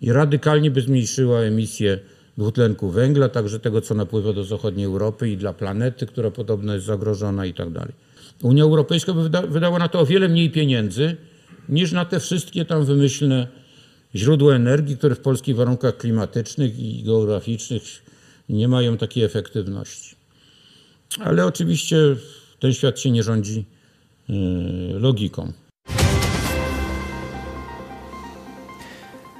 I 0.00 0.12
radykalnie 0.12 0.70
by 0.70 0.80
zmniejszyła 0.80 1.40
emisję 1.40 1.98
dwutlenku 2.38 2.90
węgla, 2.90 3.28
także 3.28 3.60
tego, 3.60 3.80
co 3.80 3.94
napływa 3.94 4.32
do 4.32 4.44
zachodniej 4.44 4.86
Europy 4.86 5.30
i 5.30 5.36
dla 5.36 5.52
planety, 5.52 6.06
która 6.06 6.30
podobno 6.30 6.74
jest 6.74 6.86
zagrożona 6.86 7.46
i 7.46 7.54
tak 7.54 7.70
dalej. 7.70 7.92
Unia 8.42 8.62
Europejska 8.62 9.12
by 9.12 9.22
wyda 9.22 9.42
wydała 9.42 9.78
na 9.78 9.88
to 9.88 10.00
o 10.00 10.06
wiele 10.06 10.28
mniej 10.28 10.50
pieniędzy 10.50 11.16
niż 11.68 11.92
na 11.92 12.04
te 12.04 12.20
wszystkie 12.20 12.64
tam 12.64 12.84
wymyślne 12.84 13.48
źródła 14.14 14.54
energii, 14.54 14.96
które 14.96 15.14
w 15.14 15.20
polskich 15.20 15.56
warunkach 15.56 15.96
klimatycznych 15.96 16.78
i 16.78 17.02
geograficznych 17.02 17.82
nie 18.48 18.68
mają 18.68 18.96
takiej 18.96 19.24
efektywności. 19.24 20.16
Ale 21.20 21.46
oczywiście 21.46 21.96
ten 22.62 22.72
świat 22.72 23.00
się 23.00 23.10
nie 23.10 23.22
rządzi 23.22 23.64
yy, 24.28 24.36
logiką. 24.98 25.52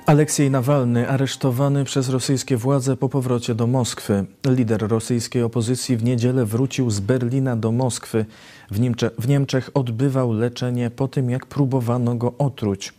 Aleksiej 0.07 0.51
Nawalny 0.51 1.09
aresztowany 1.09 1.85
przez 1.85 2.09
rosyjskie 2.09 2.57
władze 2.57 2.97
po 2.97 3.09
powrocie 3.09 3.55
do 3.55 3.67
Moskwy. 3.67 4.25
Lider 4.47 4.89
rosyjskiej 4.89 5.43
opozycji 5.43 5.97
w 5.97 6.05
niedzielę 6.05 6.47
wrócił 6.47 6.91
z 6.91 7.01
Berlina 7.01 7.57
do 7.57 7.73
Moskwy. 7.73 8.25
W, 8.71 8.81
Niemcze 8.81 9.11
w 9.19 9.29
Niemczech 9.29 9.71
odbywał 9.75 10.33
leczenie 10.33 10.91
po 10.91 11.09
tym, 11.09 11.31
jak 11.31 11.47
próbowano 11.47 12.15
go 12.15 12.35
otruć. 12.39 12.93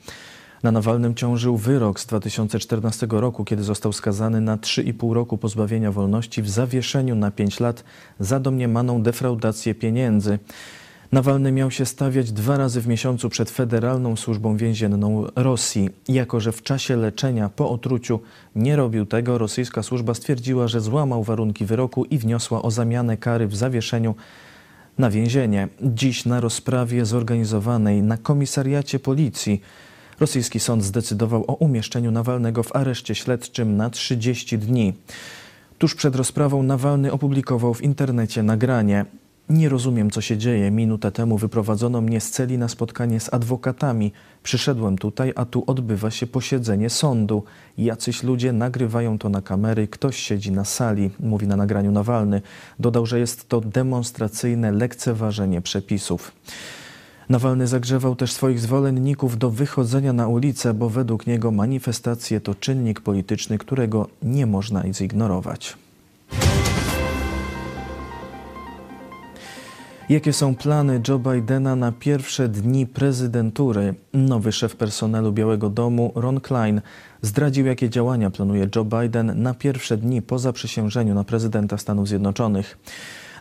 Na 0.63 0.71
Nawalnym 0.71 1.15
ciążył 1.15 1.57
wyrok 1.57 1.99
z 1.99 2.05
2014 2.05 3.07
roku, 3.09 3.45
kiedy 3.45 3.63
został 3.63 3.93
skazany 3.93 4.41
na 4.41 4.57
3,5 4.57 5.13
roku 5.13 5.37
pozbawienia 5.37 5.91
wolności 5.91 6.41
w 6.41 6.49
zawieszeniu 6.49 7.15
na 7.15 7.31
5 7.31 7.59
lat 7.59 7.83
za 8.19 8.39
domniemaną 8.39 9.01
defraudację 9.01 9.75
pieniędzy. 9.75 10.39
Nawalny 11.11 11.51
miał 11.51 11.71
się 11.71 11.85
stawiać 11.85 12.31
dwa 12.31 12.57
razy 12.57 12.81
w 12.81 12.87
miesiącu 12.87 13.29
przed 13.29 13.49
Federalną 13.49 14.15
Służbą 14.15 14.57
Więzienną 14.57 15.25
Rosji. 15.35 15.89
Jako, 16.07 16.39
że 16.39 16.51
w 16.51 16.63
czasie 16.63 16.95
leczenia 16.95 17.49
po 17.49 17.69
otruciu 17.69 18.19
nie 18.55 18.75
robił 18.75 19.05
tego, 19.05 19.37
rosyjska 19.37 19.83
służba 19.83 20.13
stwierdziła, 20.13 20.67
że 20.67 20.81
złamał 20.81 21.23
warunki 21.23 21.65
wyroku 21.65 22.05
i 22.05 22.17
wniosła 22.17 22.61
o 22.61 22.71
zamianę 22.71 23.17
kary 23.17 23.47
w 23.47 23.55
zawieszeniu 23.55 24.15
na 24.97 25.09
więzienie. 25.09 25.67
Dziś 25.81 26.25
na 26.25 26.39
rozprawie 26.39 27.05
zorganizowanej 27.05 28.01
na 28.01 28.17
komisariacie 28.17 28.99
policji 28.99 29.61
rosyjski 30.19 30.59
sąd 30.59 30.83
zdecydował 30.83 31.43
o 31.47 31.53
umieszczeniu 31.53 32.11
Nawalnego 32.11 32.63
w 32.63 32.75
areszcie 32.75 33.15
śledczym 33.15 33.77
na 33.77 33.89
30 33.89 34.57
dni. 34.57 34.93
Tuż 35.77 35.95
przed 35.95 36.15
rozprawą 36.15 36.63
Nawalny 36.63 37.11
opublikował 37.11 37.73
w 37.73 37.81
internecie 37.81 38.43
nagranie. 38.43 39.05
Nie 39.49 39.69
rozumiem, 39.69 40.11
co 40.11 40.21
się 40.21 40.37
dzieje. 40.37 40.71
Minutę 40.71 41.11
temu 41.11 41.37
wyprowadzono 41.37 42.01
mnie 42.01 42.21
z 42.21 42.31
celi 42.31 42.57
na 42.57 42.67
spotkanie 42.67 43.19
z 43.19 43.33
adwokatami. 43.33 44.11
Przyszedłem 44.43 44.97
tutaj, 44.97 45.33
a 45.35 45.45
tu 45.45 45.63
odbywa 45.67 46.11
się 46.11 46.27
posiedzenie 46.27 46.89
sądu. 46.89 47.43
Jacyś 47.77 48.23
ludzie 48.23 48.53
nagrywają 48.53 49.17
to 49.17 49.29
na 49.29 49.41
kamery, 49.41 49.87
ktoś 49.87 50.17
siedzi 50.17 50.51
na 50.51 50.65
sali, 50.65 51.09
mówi 51.19 51.47
na 51.47 51.55
nagraniu 51.55 51.91
Nawalny. 51.91 52.41
Dodał, 52.79 53.05
że 53.05 53.19
jest 53.19 53.49
to 53.49 53.61
demonstracyjne 53.61 54.71
lekceważenie 54.71 55.61
przepisów. 55.61 56.31
Nawalny 57.29 57.67
zagrzewał 57.67 58.15
też 58.15 58.31
swoich 58.31 58.59
zwolenników 58.59 59.37
do 59.37 59.49
wychodzenia 59.49 60.13
na 60.13 60.27
ulicę, 60.27 60.73
bo 60.73 60.89
według 60.89 61.27
niego 61.27 61.51
manifestacje 61.51 62.41
to 62.41 62.55
czynnik 62.55 63.01
polityczny, 63.01 63.57
którego 63.57 64.07
nie 64.23 64.45
można 64.45 64.83
zignorować. 64.93 65.77
Jakie 70.09 70.33
są 70.33 70.55
plany 70.55 71.01
Joe 71.07 71.19
Bidena 71.19 71.75
na 71.75 71.91
pierwsze 71.91 72.49
dni 72.49 72.87
prezydentury? 72.87 73.95
Nowy 74.13 74.51
szef 74.51 74.75
personelu 74.75 75.31
Białego 75.31 75.69
Domu, 75.69 76.11
Ron 76.15 76.39
Klein, 76.39 76.81
zdradził, 77.21 77.65
jakie 77.65 77.89
działania 77.89 78.29
planuje 78.29 78.67
Joe 78.75 78.85
Biden 78.85 79.41
na 79.41 79.53
pierwsze 79.53 79.97
dni 79.97 80.21
po 80.21 80.39
zaprzysiężeniu 80.39 81.15
na 81.15 81.23
prezydenta 81.23 81.77
Stanów 81.77 82.07
Zjednoczonych. 82.07 82.77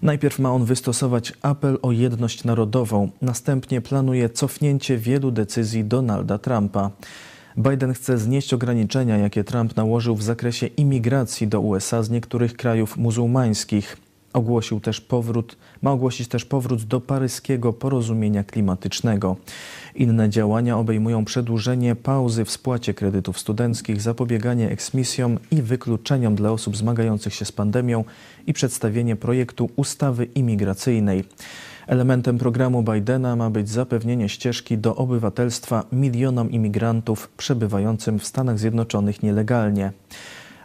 Najpierw 0.02 0.38
ma 0.38 0.52
on 0.52 0.64
wystosować 0.64 1.32
apel 1.42 1.78
o 1.82 1.92
jedność 1.92 2.44
narodową, 2.44 3.11
następnie 3.21 3.80
planuje 3.80 4.30
cofnięcie 4.30 4.99
wielu 4.99 5.30
decyzji 5.30 5.85
Donalda 5.85 6.38
Trumpa. 6.38 6.90
Biden 7.56 7.94
chce 7.94 8.18
znieść 8.18 8.54
ograniczenia, 8.54 9.18
jakie 9.18 9.44
Trump 9.44 9.76
nałożył 9.76 10.16
w 10.16 10.23
zakresie 10.23 10.66
imigracji 10.66 11.49
do 11.49 11.61
USA 11.61 12.02
z 12.02 12.11
niektórych 12.11 12.56
krajów 12.56 12.97
muzułmańskich. 12.97 13.97
Ogłosił 14.32 14.80
też 14.80 15.00
powrót, 15.00 15.56
ma 15.82 15.92
ogłosić 15.92 16.28
też 16.28 16.44
powrót 16.44 16.84
do 16.84 17.00
paryskiego 17.00 17.72
porozumienia 17.72 18.44
klimatycznego. 18.44 19.36
Inne 19.94 20.30
działania 20.30 20.78
obejmują 20.78 21.24
przedłużenie 21.24 21.96
pauzy 21.96 22.44
w 22.44 22.50
spłacie 22.50 22.94
kredytów 22.94 23.38
studenckich, 23.38 24.00
zapobieganie 24.00 24.70
eksmisjom 24.70 25.38
i 25.50 25.62
wykluczeniom 25.62 26.34
dla 26.34 26.50
osób 26.50 26.76
zmagających 26.76 27.34
się 27.34 27.44
z 27.44 27.52
pandemią 27.52 28.04
i 28.46 28.52
przedstawienie 28.52 29.16
projektu 29.16 29.70
ustawy 29.76 30.24
imigracyjnej. 30.24 31.24
Elementem 31.86 32.38
programu 32.38 32.82
Bidena 32.82 33.36
ma 33.36 33.50
być 33.50 33.68
zapewnienie 33.68 34.28
ścieżki 34.28 34.78
do 34.78 34.96
obywatelstwa 34.96 35.84
milionom 35.92 36.50
imigrantów 36.50 37.28
przebywającym 37.28 38.18
w 38.18 38.26
Stanach 38.26 38.58
Zjednoczonych 38.58 39.22
nielegalnie. 39.22 39.92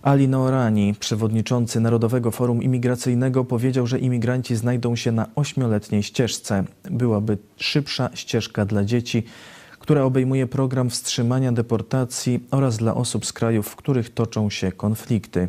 Ali 0.08 0.28
Noorani, 0.28 0.96
przewodniczący 1.00 1.80
Narodowego 1.80 2.32
Forum 2.32 2.64
Imigracyjnego, 2.64 3.46
powiedział, 3.46 3.88
że 3.88 4.00
imigranci 4.00 4.56
znajdą 4.56 4.96
się 4.96 5.12
na 5.12 5.28
ośmioletniej 5.36 6.04
ścieżce. 6.04 6.64
Byłaby 6.84 7.38
szybsza 7.58 8.10
ścieżka 8.14 8.66
dla 8.66 8.84
dzieci, 8.84 9.24
która 9.80 10.04
obejmuje 10.04 10.48
program 10.48 10.90
wstrzymania 10.90 11.52
deportacji 11.52 12.40
oraz 12.52 12.78
dla 12.78 12.96
osób 12.96 13.26
z 13.26 13.34
krajów, 13.34 13.68
w 13.68 13.76
których 13.76 14.14
toczą 14.14 14.50
się 14.50 14.72
konflikty. 14.72 15.48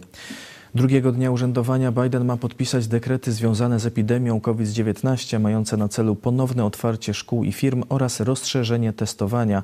Drugiego 0.74 1.12
dnia 1.12 1.30
urzędowania 1.30 1.92
Biden 1.92 2.24
ma 2.24 2.36
podpisać 2.36 2.86
dekrety 2.86 3.32
związane 3.32 3.80
z 3.80 3.86
epidemią 3.86 4.40
COVID-19, 4.40 5.40
mające 5.40 5.76
na 5.76 5.88
celu 5.88 6.14
ponowne 6.16 6.64
otwarcie 6.64 7.14
szkół 7.14 7.44
i 7.44 7.52
firm 7.52 7.84
oraz 7.88 8.20
rozszerzenie 8.20 8.92
testowania. 8.92 9.62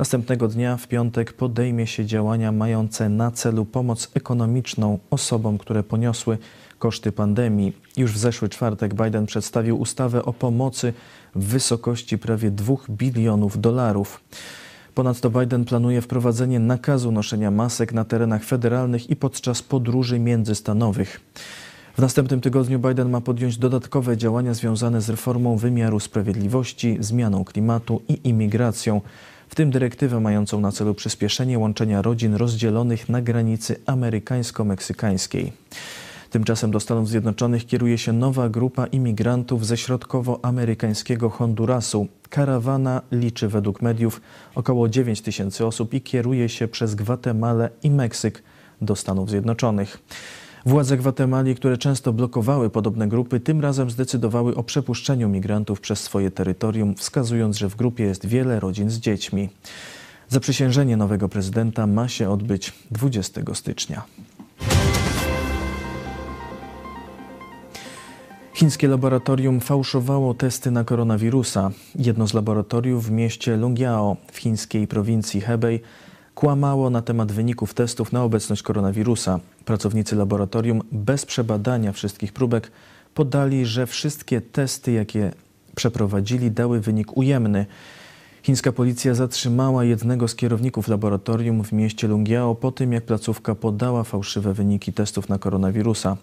Następnego 0.00 0.48
dnia, 0.48 0.76
w 0.76 0.88
piątek, 0.88 1.32
podejmie 1.32 1.86
się 1.86 2.06
działania 2.06 2.52
mające 2.52 3.08
na 3.08 3.30
celu 3.30 3.64
pomoc 3.64 4.10
ekonomiczną 4.14 4.98
osobom, 5.10 5.58
które 5.58 5.82
poniosły 5.82 6.38
koszty 6.78 7.12
pandemii. 7.12 7.72
Już 7.96 8.12
w 8.12 8.18
zeszły 8.18 8.48
czwartek 8.48 8.94
Biden 8.94 9.26
przedstawił 9.26 9.80
ustawę 9.80 10.24
o 10.24 10.32
pomocy 10.32 10.92
w 11.34 11.44
wysokości 11.44 12.18
prawie 12.18 12.50
2 12.50 12.74
bilionów 12.90 13.60
dolarów. 13.60 14.20
Ponadto 14.94 15.30
Biden 15.30 15.64
planuje 15.64 16.00
wprowadzenie 16.00 16.58
nakazu 16.60 17.12
noszenia 17.12 17.50
masek 17.50 17.92
na 17.92 18.04
terenach 18.04 18.44
federalnych 18.44 19.10
i 19.10 19.16
podczas 19.16 19.62
podróży 19.62 20.18
międzystanowych. 20.18 21.20
W 21.94 21.98
następnym 21.98 22.40
tygodniu 22.40 22.78
Biden 22.78 23.10
ma 23.10 23.20
podjąć 23.20 23.58
dodatkowe 23.58 24.16
działania 24.16 24.54
związane 24.54 25.00
z 25.00 25.10
reformą 25.10 25.56
wymiaru 25.56 26.00
sprawiedliwości, 26.00 26.96
zmianą 27.00 27.44
klimatu 27.44 28.02
i 28.08 28.28
imigracją 28.28 29.00
w 29.50 29.54
tym 29.54 29.70
dyrektywę 29.70 30.20
mającą 30.20 30.60
na 30.60 30.72
celu 30.72 30.94
przyspieszenie 30.94 31.58
łączenia 31.58 32.02
rodzin 32.02 32.34
rozdzielonych 32.34 33.08
na 33.08 33.22
granicy 33.22 33.80
amerykańsko-meksykańskiej. 33.86 35.52
Tymczasem 36.30 36.70
do 36.70 36.80
Stanów 36.80 37.08
Zjednoczonych 37.08 37.66
kieruje 37.66 37.98
się 37.98 38.12
nowa 38.12 38.48
grupa 38.48 38.86
imigrantów 38.86 39.66
ze 39.66 39.76
środkowoamerykańskiego 39.76 41.30
Hondurasu. 41.30 42.06
Karawana 42.28 43.02
liczy 43.12 43.48
według 43.48 43.82
mediów 43.82 44.20
około 44.54 44.88
9 44.88 45.20
tysięcy 45.20 45.66
osób 45.66 45.94
i 45.94 46.00
kieruje 46.00 46.48
się 46.48 46.68
przez 46.68 46.94
Gwatemalę 46.94 47.70
i 47.82 47.90
Meksyk 47.90 48.42
do 48.80 48.96
Stanów 48.96 49.30
Zjednoczonych. 49.30 49.98
Władze 50.66 50.96
Gwatemali, 50.96 51.54
które 51.54 51.78
często 51.78 52.12
blokowały 52.12 52.70
podobne 52.70 53.08
grupy, 53.08 53.40
tym 53.40 53.60
razem 53.60 53.90
zdecydowały 53.90 54.54
o 54.54 54.62
przepuszczeniu 54.62 55.28
migrantów 55.28 55.80
przez 55.80 56.00
swoje 56.00 56.30
terytorium, 56.30 56.94
wskazując, 56.94 57.56
że 57.56 57.68
w 57.68 57.76
grupie 57.76 58.04
jest 58.04 58.26
wiele 58.26 58.60
rodzin 58.60 58.90
z 58.90 58.98
dziećmi. 58.98 59.48
Zaprzysiężenie 60.28 60.96
nowego 60.96 61.28
prezydenta 61.28 61.86
ma 61.86 62.08
się 62.08 62.30
odbyć 62.30 62.72
20 62.90 63.40
stycznia. 63.54 64.02
Chińskie 68.54 68.88
laboratorium 68.88 69.60
fałszowało 69.60 70.34
testy 70.34 70.70
na 70.70 70.84
koronawirusa. 70.84 71.70
Jedno 71.94 72.26
z 72.26 72.34
laboratoriów 72.34 73.06
w 73.06 73.10
mieście 73.10 73.56
Lungiao 73.56 74.16
w 74.32 74.38
chińskiej 74.38 74.86
prowincji 74.86 75.40
Hebei 75.40 75.80
kłamało 76.34 76.90
na 76.90 77.02
temat 77.02 77.32
wyników 77.32 77.74
testów 77.74 78.12
na 78.12 78.24
obecność 78.24 78.62
koronawirusa. 78.62 79.40
Pracownicy 79.64 80.16
laboratorium 80.16 80.82
bez 80.92 81.26
przebadania 81.26 81.92
wszystkich 81.92 82.32
próbek 82.32 82.72
podali, 83.14 83.66
że 83.66 83.86
wszystkie 83.86 84.40
testy, 84.40 84.92
jakie 84.92 85.32
przeprowadzili, 85.74 86.50
dały 86.50 86.80
wynik 86.80 87.16
ujemny. 87.16 87.66
Chińska 88.42 88.72
policja 88.72 89.14
zatrzymała 89.14 89.84
jednego 89.84 90.28
z 90.28 90.34
kierowników 90.34 90.88
laboratorium 90.88 91.64
w 91.64 91.72
mieście 91.72 92.08
Lungiao 92.08 92.54
po 92.54 92.72
tym, 92.72 92.92
jak 92.92 93.04
placówka 93.04 93.54
podała 93.54 94.04
fałszywe 94.04 94.54
wyniki 94.54 94.92
testów 94.92 95.28
na 95.28 95.38
koronawirusa. 95.38 96.16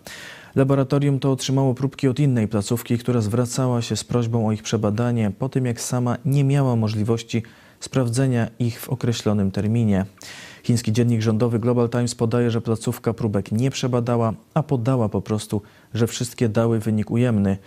Laboratorium 0.55 1.19
to 1.19 1.31
otrzymało 1.31 1.73
próbki 1.73 2.07
od 2.07 2.19
innej 2.19 2.47
placówki, 2.47 2.97
która 2.97 3.21
zwracała 3.21 3.81
się 3.81 3.95
z 3.95 4.03
prośbą 4.03 4.47
o 4.47 4.51
ich 4.51 4.63
przebadanie 4.63 5.31
po 5.39 5.49
tym, 5.49 5.65
jak 5.65 5.81
sama 5.81 6.17
nie 6.25 6.43
miała 6.43 6.75
możliwości 6.75 7.43
sprawdzenia 7.79 8.47
ich 8.59 8.81
w 8.81 8.89
określonym 8.89 9.51
terminie. 9.51 10.05
Chiński 10.63 10.91
dziennik 10.91 11.21
rządowy 11.21 11.59
Global 11.59 11.89
Times 11.89 12.15
podaje, 12.15 12.51
że 12.51 12.61
placówka 12.61 13.13
próbek 13.13 13.51
nie 13.51 13.71
przebadała, 13.71 14.33
a 14.53 14.63
podała 14.63 15.09
po 15.09 15.21
prostu, 15.21 15.61
że 15.93 16.07
wszystkie 16.07 16.49
dały 16.49 16.79
wynik 16.79 17.11
ujemny. 17.11 17.57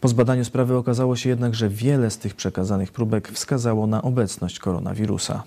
Po 0.00 0.08
zbadaniu 0.08 0.44
sprawy 0.44 0.76
okazało 0.76 1.16
się 1.16 1.28
jednak, 1.28 1.54
że 1.54 1.68
wiele 1.68 2.10
z 2.10 2.18
tych 2.18 2.34
przekazanych 2.34 2.92
próbek 2.92 3.28
wskazało 3.28 3.86
na 3.86 4.02
obecność 4.02 4.58
koronawirusa. 4.58 5.42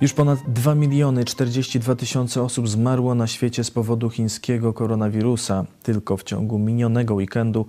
Już 0.00 0.12
ponad 0.12 0.38
2 0.48 0.74
miliony 0.74 1.24
42 1.24 1.94
tysiące 1.94 2.42
osób 2.42 2.68
zmarło 2.68 3.14
na 3.14 3.26
świecie 3.26 3.64
z 3.64 3.70
powodu 3.70 4.10
chińskiego 4.10 4.72
koronawirusa. 4.72 5.64
Tylko 5.82 6.16
w 6.16 6.22
ciągu 6.22 6.58
minionego 6.58 7.14
weekendu 7.14 7.66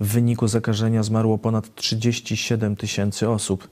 w 0.00 0.06
wyniku 0.06 0.48
zakażenia 0.48 1.02
zmarło 1.02 1.38
ponad 1.38 1.74
37 1.74 2.76
tysięcy 2.76 3.28
osób. 3.28 3.68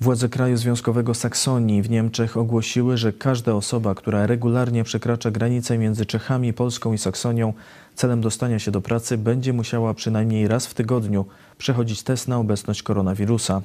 Władze 0.00 0.28
kraju 0.28 0.56
związkowego 0.56 1.14
Saksonii 1.14 1.82
w 1.82 1.90
Niemczech 1.90 2.36
ogłosiły, 2.36 2.96
że 2.96 3.12
każda 3.12 3.54
osoba, 3.54 3.94
która 3.94 4.26
regularnie 4.26 4.84
przekracza 4.84 5.30
granicę 5.30 5.78
między 5.78 6.06
Czechami, 6.06 6.52
Polską 6.52 6.92
i 6.92 6.98
Saksonią 6.98 7.52
celem 7.94 8.20
dostania 8.20 8.58
się 8.58 8.70
do 8.70 8.80
pracy, 8.80 9.18
będzie 9.18 9.52
musiała 9.52 9.94
przynajmniej 9.94 10.48
raz 10.48 10.66
w 10.66 10.74
tygodniu 10.74 11.24
przechodzić 11.58 12.02
test 12.02 12.28
na 12.28 12.38
obecność 12.38 12.82
koronawirusa. 12.82 13.62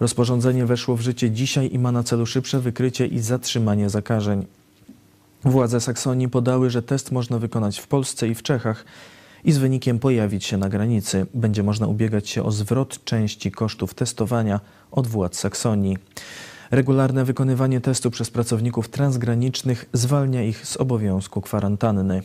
Rozporządzenie 0.00 0.66
weszło 0.66 0.96
w 0.96 1.00
życie 1.00 1.30
dzisiaj 1.30 1.70
i 1.72 1.78
ma 1.78 1.92
na 1.92 2.02
celu 2.02 2.26
szybsze 2.26 2.60
wykrycie 2.60 3.06
i 3.06 3.18
zatrzymanie 3.18 3.90
zakażeń. 3.90 4.46
Władze 5.44 5.80
Saksonii 5.80 6.28
podały, 6.28 6.70
że 6.70 6.82
test 6.82 7.12
można 7.12 7.38
wykonać 7.38 7.78
w 7.78 7.86
Polsce 7.86 8.28
i 8.28 8.34
w 8.34 8.42
Czechach 8.42 8.84
i 9.44 9.52
z 9.52 9.58
wynikiem 9.58 9.98
pojawić 9.98 10.44
się 10.44 10.56
na 10.56 10.68
granicy. 10.68 11.26
Będzie 11.34 11.62
można 11.62 11.86
ubiegać 11.86 12.28
się 12.28 12.42
o 12.42 12.50
zwrot 12.52 13.04
części 13.04 13.50
kosztów 13.52 13.94
testowania 13.94 14.60
od 14.90 15.06
władz 15.06 15.38
Saksonii. 15.38 15.98
Regularne 16.70 17.24
wykonywanie 17.24 17.80
testu 17.80 18.10
przez 18.10 18.30
pracowników 18.30 18.88
transgranicznych 18.88 19.88
zwalnia 19.92 20.42
ich 20.42 20.66
z 20.66 20.76
obowiązku 20.76 21.40
kwarantanny. 21.40 22.22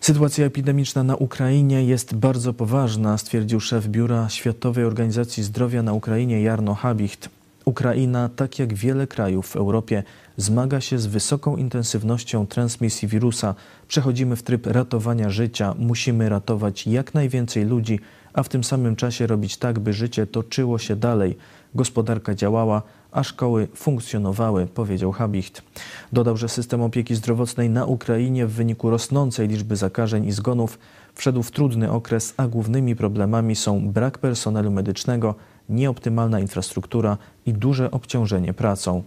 Sytuacja 0.00 0.46
epidemiczna 0.46 1.02
na 1.02 1.16
Ukrainie 1.16 1.84
jest 1.84 2.14
bardzo 2.14 2.54
poważna, 2.54 3.18
stwierdził 3.18 3.60
szef 3.60 3.86
Biura 3.86 4.28
Światowej 4.28 4.84
Organizacji 4.84 5.42
Zdrowia 5.42 5.82
na 5.82 5.92
Ukrainie 5.92 6.42
Jarno 6.42 6.74
Habicht. 6.74 7.28
Ukraina, 7.64 8.28
tak 8.36 8.58
jak 8.58 8.74
wiele 8.74 9.06
krajów 9.06 9.48
w 9.48 9.56
Europie, 9.56 10.02
zmaga 10.40 10.80
się 10.80 10.98
z 10.98 11.06
wysoką 11.06 11.56
intensywnością 11.56 12.46
transmisji 12.46 13.08
wirusa. 13.08 13.54
Przechodzimy 13.88 14.36
w 14.36 14.42
tryb 14.42 14.66
ratowania 14.66 15.30
życia. 15.30 15.74
Musimy 15.78 16.28
ratować 16.28 16.86
jak 16.86 17.14
najwięcej 17.14 17.64
ludzi, 17.64 18.00
a 18.32 18.42
w 18.42 18.48
tym 18.48 18.64
samym 18.64 18.96
czasie 18.96 19.26
robić 19.26 19.56
tak, 19.56 19.78
by 19.78 19.92
życie 19.92 20.26
toczyło 20.26 20.78
się 20.78 20.96
dalej. 20.96 21.36
Gospodarka 21.74 22.34
działała, 22.34 22.82
a 23.12 23.22
szkoły 23.22 23.68
funkcjonowały, 23.74 24.66
powiedział 24.66 25.12
Habicht. 25.12 25.62
Dodał, 26.12 26.36
że 26.36 26.48
system 26.48 26.82
opieki 26.82 27.14
zdrowotnej 27.14 27.70
na 27.70 27.84
Ukrainie 27.84 28.46
w 28.46 28.52
wyniku 28.52 28.90
rosnącej 28.90 29.48
liczby 29.48 29.76
zakażeń 29.76 30.24
i 30.24 30.32
zgonów 30.32 30.78
wszedł 31.14 31.42
w 31.42 31.50
trudny 31.50 31.90
okres, 31.90 32.34
a 32.36 32.46
głównymi 32.46 32.96
problemami 32.96 33.56
są 33.56 33.88
brak 33.88 34.18
personelu 34.18 34.70
medycznego, 34.70 35.34
nieoptymalna 35.68 36.40
infrastruktura 36.40 37.16
i 37.46 37.52
duże 37.52 37.90
obciążenie 37.90 38.54
pracą. 38.54 39.02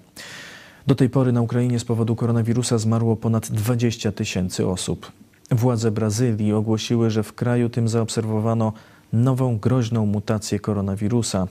Do 0.87 0.95
tej 0.95 1.09
pory 1.09 1.31
na 1.31 1.41
Ukrainie 1.41 1.79
z 1.79 1.85
powodu 1.85 2.15
koronawirusa 2.15 2.77
zmarło 2.77 3.15
ponad 3.15 3.51
20 3.51 4.11
tysięcy 4.11 4.67
osób. 4.67 5.11
Władze 5.51 5.91
Brazylii 5.91 6.53
ogłosiły, 6.53 7.09
że 7.09 7.23
w 7.23 7.33
kraju 7.33 7.69
tym 7.69 7.87
zaobserwowano 7.87 8.73
nową 9.13 9.57
groźną 9.57 10.05
mutację 10.05 10.59
koronawirusa. 10.59 11.47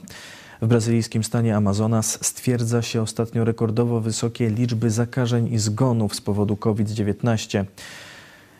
W 0.61 0.67
brazylijskim 0.67 1.23
stanie 1.23 1.55
Amazonas 1.55 2.25
stwierdza 2.25 2.81
się 2.81 3.01
ostatnio 3.01 3.43
rekordowo 3.43 4.01
wysokie 4.01 4.49
liczby 4.49 4.89
zakażeń 4.89 5.53
i 5.53 5.57
zgonów 5.57 6.15
z 6.15 6.21
powodu 6.21 6.57
COVID-19. 6.57 7.65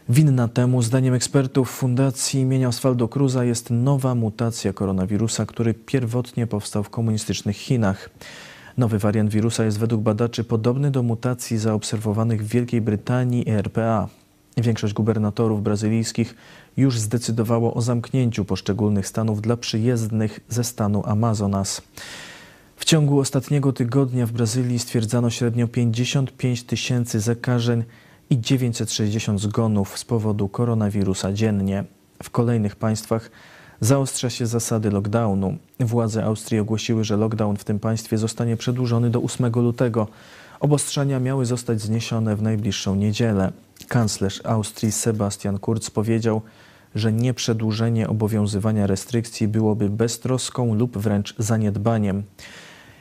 Winna 0.09 0.47
temu, 0.47 0.81
zdaniem 0.81 1.13
ekspertów 1.13 1.69
Fundacji 1.69 2.39
imienia 2.39 2.67
Osvaldo 2.67 3.07
Cruza, 3.07 3.43
jest 3.43 3.69
nowa 3.69 4.15
mutacja 4.15 4.73
koronawirusa, 4.73 5.45
który 5.45 5.73
pierwotnie 5.73 6.47
powstał 6.47 6.83
w 6.83 6.89
komunistycznych 6.89 7.57
Chinach. 7.57 8.09
Nowy 8.77 8.99
wariant 8.99 9.29
wirusa 9.29 9.63
jest 9.63 9.79
według 9.79 10.01
badaczy 10.01 10.43
podobny 10.43 10.91
do 10.91 11.03
mutacji 11.03 11.57
zaobserwowanych 11.57 12.45
w 12.45 12.47
Wielkiej 12.47 12.81
Brytanii 12.81 13.49
i 13.49 13.51
RPA. 13.51 14.07
Większość 14.57 14.93
gubernatorów 14.93 15.63
brazylijskich 15.63 16.35
już 16.77 16.99
zdecydowało 16.99 17.73
o 17.73 17.81
zamknięciu 17.81 18.45
poszczególnych 18.45 19.07
stanów 19.07 19.41
dla 19.41 19.57
przyjezdnych 19.57 20.39
ze 20.49 20.63
stanu 20.63 21.03
Amazonas. 21.05 21.81
W 22.75 22.85
ciągu 22.85 23.19
ostatniego 23.19 23.73
tygodnia 23.73 24.25
w 24.25 24.31
Brazylii 24.31 24.79
stwierdzano 24.79 25.29
średnio 25.29 25.67
55 25.67 26.63
tysięcy 26.63 27.19
zakażeń 27.19 27.83
i 28.29 28.39
960 28.39 29.41
zgonów 29.41 29.97
z 29.97 30.05
powodu 30.05 30.49
koronawirusa 30.49 31.33
dziennie. 31.33 31.83
W 32.23 32.29
kolejnych 32.29 32.75
państwach 32.75 33.31
zaostrza 33.83 34.29
się 34.29 34.47
zasady 34.47 34.91
lockdownu. 34.91 35.57
Władze 35.79 36.23
Austrii 36.25 36.59
ogłosiły, 36.59 37.03
że 37.03 37.17
lockdown 37.17 37.57
w 37.57 37.63
tym 37.63 37.79
państwie 37.79 38.17
zostanie 38.17 38.57
przedłużony 38.57 39.09
do 39.09 39.21
8 39.21 39.51
lutego. 39.55 40.07
Obostrzenia 40.59 41.19
miały 41.19 41.45
zostać 41.45 41.81
zniesione 41.81 42.35
w 42.35 42.41
najbliższą 42.41 42.95
niedzielę. 42.95 43.51
Kanclerz 43.87 44.41
Austrii 44.45 44.91
Sebastian 44.91 45.59
Kurz 45.59 45.89
powiedział, 45.89 46.41
że 46.95 47.13
nieprzedłużenie 47.13 48.07
obowiązywania 48.07 48.87
restrykcji 48.87 49.47
byłoby 49.47 49.89
beztroską 49.89 50.75
lub 50.75 50.97
wręcz 50.97 51.35
zaniedbaniem. 51.37 52.23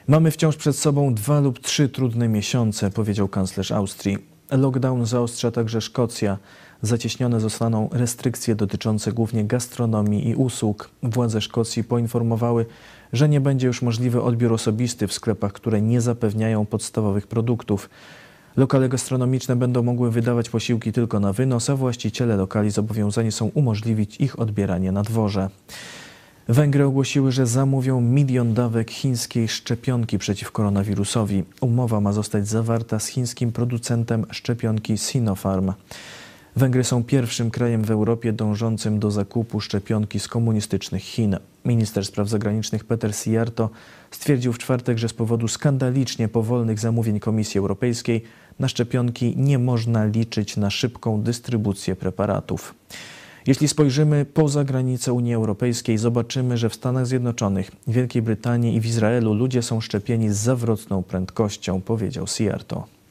Mamy 0.09 0.31
wciąż 0.31 0.57
przed 0.57 0.77
sobą 0.77 1.15
dwa 1.15 1.41
lub 1.41 1.59
trzy 1.59 1.89
trudne 1.89 2.29
miesiące, 2.29 2.91
powiedział 2.91 3.29
kanclerz 3.29 3.73
Austrii. 3.73 4.19
Lockdown 4.51 5.07
zaostrza 5.07 5.51
także 5.51 5.81
Szkocja. 5.81 6.39
Zacieśnione 6.83 7.41
zostaną 7.41 7.89
restrykcje 7.93 8.55
dotyczące 8.55 9.13
głównie 9.13 9.45
gastronomii 9.45 10.29
i 10.29 10.35
usług. 10.35 10.91
Władze 11.03 11.41
Szkocji 11.41 11.85
poinformowały, 11.85 12.67
że 13.13 13.29
nie 13.29 13.41
będzie 13.41 13.67
już 13.67 13.83
możliwy 13.83 14.23
odbiór 14.23 14.53
osobisty 14.53 15.07
w 15.07 15.13
sklepach, 15.13 15.53
które 15.53 15.83
nie 15.83 16.01
zapewniają 16.01 16.67
podstawowych 16.67 17.27
produktów. 17.27 17.91
Lokale 18.57 18.89
gastronomiczne 18.89 19.57
będą 19.57 19.83
mogły 19.83 20.11
wydawać 20.11 20.51
posiłki 20.51 20.93
tylko 20.93 21.21
na 21.21 21.33
wynos, 21.33 21.71
a 21.71 21.77
właściciele 21.77 22.37
lokali 22.37 22.71
zobowiązani 22.71 23.33
są 23.33 23.51
umożliwić 23.55 24.17
ich 24.17 24.39
odbieranie 24.39 24.93
na 24.93 25.03
dworze. 25.03 25.49
Węgry 26.49 26.85
ogłosiły, 26.85 27.33
że 27.33 27.47
zamówią 27.47 28.01
milion 28.01 28.55
dawek 28.55 28.91
chińskiej 28.91 29.49
szczepionki 29.49 30.19
przeciw 30.19 30.53
koronawirusowi. 30.53 31.45
Umowa 31.61 32.01
ma 32.01 32.13
zostać 32.13 32.49
zawarta 32.49 32.99
z 32.99 33.07
chińskim 33.07 33.53
producentem 33.53 34.27
szczepionki 34.31 34.99
Sinopharm. 34.99 35.73
Węgry 36.57 36.85
są 36.85 37.05
pierwszym 37.05 37.51
krajem 37.51 37.85
w 37.85 37.91
Europie 37.91 38.33
dążącym 38.33 38.99
do 38.99 39.11
zakupu 39.11 39.61
szczepionki 39.61 40.21
z 40.21 40.29
komunistycznych 40.29 41.03
Chin. 41.03 41.37
Minister 41.65 42.05
spraw 42.05 42.29
zagranicznych 42.29 42.85
Peter 42.85 43.15
Sijarto 43.15 43.71
stwierdził 44.11 44.53
w 44.53 44.59
czwartek, 44.59 44.99
że 44.99 45.09
z 45.09 45.13
powodu 45.13 45.49
skandalicznie 45.49 46.29
powolnych 46.29 46.79
zamówień 46.79 47.21
Komisji 47.21 47.59
Europejskiej 47.59 48.23
na 48.59 48.69
szczepionki 48.69 49.35
nie 49.37 49.59
można 49.59 50.05
liczyć 50.05 50.57
na 50.57 50.71
szybką 50.71 51.23
dystrybucję 51.23 51.97
preparatów. 51.97 52.75
Jeśli 53.47 53.69
spojrzymy 53.69 54.25
poza 54.25 54.65
granice 54.65 55.13
Unii 55.13 55.35
Europejskiej, 55.35 55.99
zobaczymy, 55.99 56.59
że 56.59 56.69
w 56.69 56.75
Stanach 56.75 57.07
Zjednoczonych, 57.07 57.71
Wielkiej 57.87 58.23
Brytanii 58.23 58.77
i 58.77 58.81
w 58.81 58.87
Izraelu 58.87 59.35
ludzie 59.35 59.63
są 59.63 59.81
szczepieni 59.81 60.31
z 60.31 60.37
zawrotną 60.37 61.03
prędkością, 61.03 61.81
powiedział 61.81 62.27
Siarto. 62.27 63.02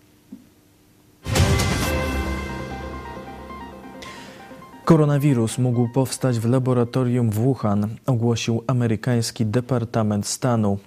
Koronawirus 4.91 5.57
mógł 5.57 5.87
powstać 5.87 6.39
w 6.39 6.45
laboratorium 6.45 7.29
w 7.29 7.33
Wuhan, 7.33 7.87
ogłosił 8.05 8.63
amerykański 8.67 9.45
Departament 9.45 10.27
Stanu. 10.27 10.79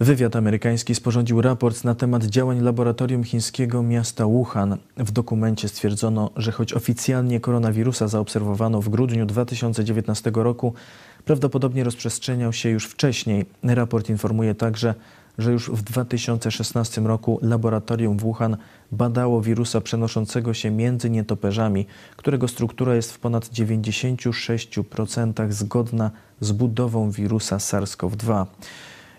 Wywiad 0.00 0.36
amerykański 0.36 0.94
sporządził 0.94 1.42
raport 1.42 1.84
na 1.84 1.94
temat 1.94 2.24
działań 2.24 2.60
laboratorium 2.60 3.24
chińskiego 3.24 3.82
miasta 3.82 4.26
Wuhan. 4.26 4.76
W 4.96 5.10
dokumencie 5.10 5.68
stwierdzono, 5.68 6.30
że 6.36 6.52
choć 6.52 6.72
oficjalnie 6.72 7.40
koronawirusa 7.40 8.08
zaobserwowano 8.08 8.80
w 8.80 8.88
grudniu 8.88 9.26
2019 9.26 10.30
roku, 10.34 10.74
prawdopodobnie 11.24 11.84
rozprzestrzeniał 11.84 12.52
się 12.52 12.68
już 12.68 12.86
wcześniej. 12.86 13.46
Raport 13.62 14.10
informuje 14.10 14.54
także, 14.54 14.94
że 15.38 15.52
już 15.52 15.70
w 15.70 15.82
2016 15.82 17.00
roku 17.00 17.38
laboratorium 17.42 18.18
Wuhan 18.18 18.56
badało 18.92 19.40
wirusa 19.40 19.80
przenoszącego 19.80 20.54
się 20.54 20.70
między 20.70 21.10
nietoperzami, 21.10 21.86
którego 22.16 22.48
struktura 22.48 22.94
jest 22.94 23.12
w 23.12 23.18
ponad 23.18 23.44
96% 23.44 25.52
zgodna 25.52 26.10
z 26.40 26.52
budową 26.52 27.10
wirusa 27.10 27.56
SARS-CoV-2. 27.56 28.46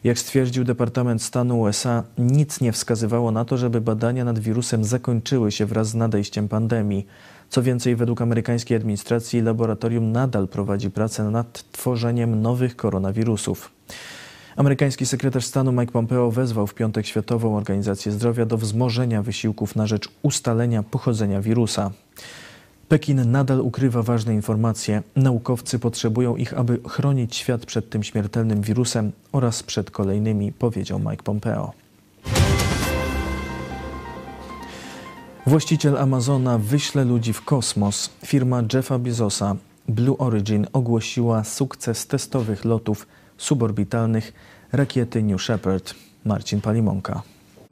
Jak 0.03 0.19
stwierdził 0.19 0.63
Departament 0.63 1.21
Stanu 1.21 1.59
USA, 1.59 2.03
nic 2.17 2.61
nie 2.61 2.71
wskazywało 2.71 3.31
na 3.31 3.45
to, 3.45 3.57
żeby 3.57 3.81
badania 3.81 4.25
nad 4.25 4.39
wirusem 4.39 4.83
zakończyły 4.83 5.51
się 5.51 5.65
wraz 5.65 5.87
z 5.87 5.95
nadejściem 5.95 6.47
pandemii. 6.47 7.07
Co 7.49 7.63
więcej, 7.63 7.95
według 7.95 8.21
amerykańskiej 8.21 8.77
administracji 8.77 9.41
laboratorium 9.41 10.11
nadal 10.11 10.47
prowadzi 10.47 10.91
pracę 10.91 11.23
nad 11.23 11.71
tworzeniem 11.71 12.41
nowych 12.41 12.75
koronawirusów. 12.75 13.71
Amerykański 14.55 15.05
sekretarz 15.05 15.45
stanu 15.45 15.71
Mike 15.71 15.91
Pompeo 15.91 16.31
wezwał 16.31 16.67
w 16.67 16.73
piątek 16.73 17.05
Światową 17.05 17.57
Organizację 17.57 18.11
Zdrowia 18.11 18.45
do 18.45 18.57
wzmożenia 18.57 19.21
wysiłków 19.23 19.75
na 19.75 19.87
rzecz 19.87 20.09
ustalenia 20.21 20.83
pochodzenia 20.83 21.41
wirusa. 21.41 21.91
Pekin 22.89 23.31
nadal 23.31 23.61
ukrywa 23.61 24.03
ważne 24.03 24.33
informacje. 24.33 25.03
Naukowcy 25.15 25.79
potrzebują 25.79 26.35
ich, 26.35 26.53
aby 26.53 26.79
chronić 26.87 27.35
świat 27.35 27.65
przed 27.65 27.89
tym 27.89 28.03
śmiertelnym 28.03 28.61
wirusem 28.61 29.11
oraz 29.31 29.63
przed 29.63 29.91
kolejnymi, 29.91 30.51
powiedział 30.51 30.99
Mike 30.99 31.23
Pompeo. 31.23 31.73
Właściciel 35.47 35.97
Amazona 35.97 36.57
wyśle 36.57 37.05
ludzi 37.05 37.33
w 37.33 37.41
kosmos. 37.41 38.09
Firma 38.25 38.63
Jeffa 38.73 38.99
Bezosa 38.99 39.55
Blue 39.89 40.17
Origin 40.17 40.67
ogłosiła 40.73 41.43
sukces 41.43 42.07
testowych 42.07 42.65
lotów 42.65 43.07
suborbitalnych 43.37 44.33
rakiety 44.71 45.23
New 45.23 45.41
Shepard. 45.41 45.95
Marcin 46.25 46.61
Palimonka. 46.61 47.21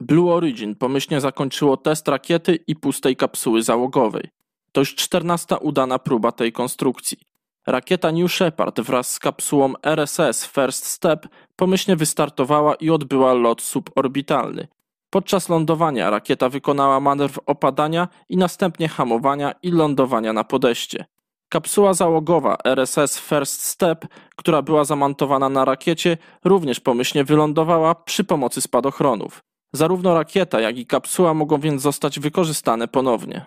Blue 0.00 0.32
Origin 0.32 0.74
pomyślnie 0.74 1.20
zakończyło 1.20 1.76
test 1.76 2.08
rakiety 2.08 2.58
i 2.66 2.76
pustej 2.76 3.16
kapsuły 3.16 3.62
załogowej. 3.62 4.28
To 4.72 4.80
już 4.80 4.94
czternasta 4.94 5.56
udana 5.56 5.98
próba 5.98 6.32
tej 6.32 6.52
konstrukcji. 6.52 7.18
Rakieta 7.66 8.10
New 8.12 8.32
Shepard 8.32 8.80
wraz 8.80 9.10
z 9.10 9.18
kapsułą 9.18 9.72
RSS 9.82 10.46
First 10.46 10.86
Step 10.86 11.26
pomyślnie 11.56 11.96
wystartowała 11.96 12.74
i 12.74 12.90
odbyła 12.90 13.32
lot 13.32 13.62
suborbitalny. 13.62 14.68
Podczas 15.10 15.48
lądowania 15.48 16.10
rakieta 16.10 16.48
wykonała 16.48 17.00
manewr 17.00 17.40
opadania 17.46 18.08
i 18.28 18.36
następnie 18.36 18.88
hamowania 18.88 19.54
i 19.62 19.70
lądowania 19.70 20.32
na 20.32 20.44
podejście. 20.44 21.04
Kapsuła 21.48 21.94
załogowa 21.94 22.56
RSS 22.64 23.18
First 23.18 23.62
Step, 23.62 24.06
która 24.36 24.62
była 24.62 24.84
zamontowana 24.84 25.48
na 25.48 25.64
rakiecie, 25.64 26.18
również 26.44 26.80
pomyślnie 26.80 27.24
wylądowała 27.24 27.94
przy 27.94 28.24
pomocy 28.24 28.60
spadochronów. 28.60 29.42
Zarówno 29.72 30.14
rakieta, 30.14 30.60
jak 30.60 30.78
i 30.78 30.86
kapsuła 30.86 31.34
mogą 31.34 31.60
więc 31.60 31.82
zostać 31.82 32.20
wykorzystane 32.20 32.88
ponownie. 32.88 33.44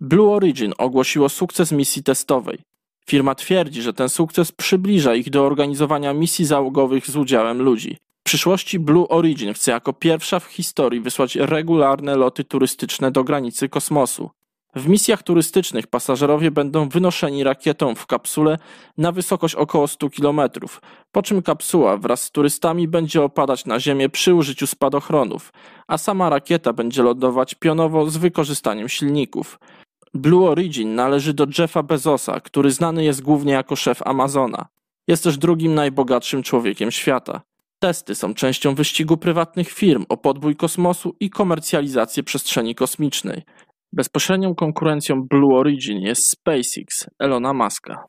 Blue 0.00 0.34
Origin 0.34 0.72
ogłosiło 0.78 1.28
sukces 1.28 1.72
misji 1.72 2.02
testowej. 2.02 2.58
Firma 3.06 3.34
twierdzi, 3.34 3.82
że 3.82 3.92
ten 3.92 4.08
sukces 4.08 4.52
przybliża 4.52 5.14
ich 5.14 5.30
do 5.30 5.46
organizowania 5.46 6.12
misji 6.12 6.44
załogowych 6.44 7.10
z 7.10 7.16
udziałem 7.16 7.62
ludzi. 7.62 7.96
W 8.20 8.22
przyszłości 8.24 8.78
Blue 8.78 9.08
Origin 9.08 9.54
chce 9.54 9.70
jako 9.70 9.92
pierwsza 9.92 10.40
w 10.40 10.44
historii 10.44 11.00
wysłać 11.00 11.36
regularne 11.36 12.16
loty 12.16 12.44
turystyczne 12.44 13.10
do 13.10 13.24
granicy 13.24 13.68
kosmosu. 13.68 14.30
W 14.74 14.88
misjach 14.88 15.22
turystycznych 15.22 15.86
pasażerowie 15.86 16.50
będą 16.50 16.88
wynoszeni 16.88 17.44
rakietą 17.44 17.94
w 17.94 18.06
kapsule 18.06 18.58
na 18.98 19.12
wysokość 19.12 19.54
około 19.54 19.88
100 19.88 20.10
km, 20.10 20.40
po 21.12 21.22
czym 21.22 21.42
kapsuła 21.42 21.96
wraz 21.96 22.22
z 22.22 22.30
turystami 22.30 22.88
będzie 22.88 23.22
opadać 23.22 23.66
na 23.66 23.80
Ziemię 23.80 24.08
przy 24.08 24.34
użyciu 24.34 24.66
spadochronów, 24.66 25.52
a 25.86 25.98
sama 25.98 26.30
rakieta 26.30 26.72
będzie 26.72 27.02
lądować 27.02 27.54
pionowo 27.54 28.10
z 28.10 28.16
wykorzystaniem 28.16 28.88
silników. 28.88 29.58
Blue 30.14 30.48
Origin 30.48 30.94
należy 30.94 31.34
do 31.34 31.46
Jeffa 31.58 31.82
Bezosa, 31.82 32.40
który 32.40 32.70
znany 32.70 33.04
jest 33.04 33.22
głównie 33.22 33.52
jako 33.52 33.76
szef 33.76 34.02
Amazona. 34.02 34.66
Jest 35.08 35.24
też 35.24 35.38
drugim 35.38 35.74
najbogatszym 35.74 36.42
człowiekiem 36.42 36.90
świata. 36.90 37.42
Testy 37.78 38.14
są 38.14 38.34
częścią 38.34 38.74
wyścigu 38.74 39.16
prywatnych 39.16 39.68
firm 39.68 40.04
o 40.08 40.16
podbój 40.16 40.56
kosmosu 40.56 41.16
i 41.20 41.30
komercjalizację 41.30 42.22
przestrzeni 42.22 42.74
kosmicznej. 42.74 43.42
Bezpośrednią 43.92 44.54
konkurencją 44.54 45.22
Blue 45.22 45.58
Origin 45.58 45.98
jest 45.98 46.28
SpaceX 46.28 47.06
Elona 47.18 47.52
Muska. 47.52 48.04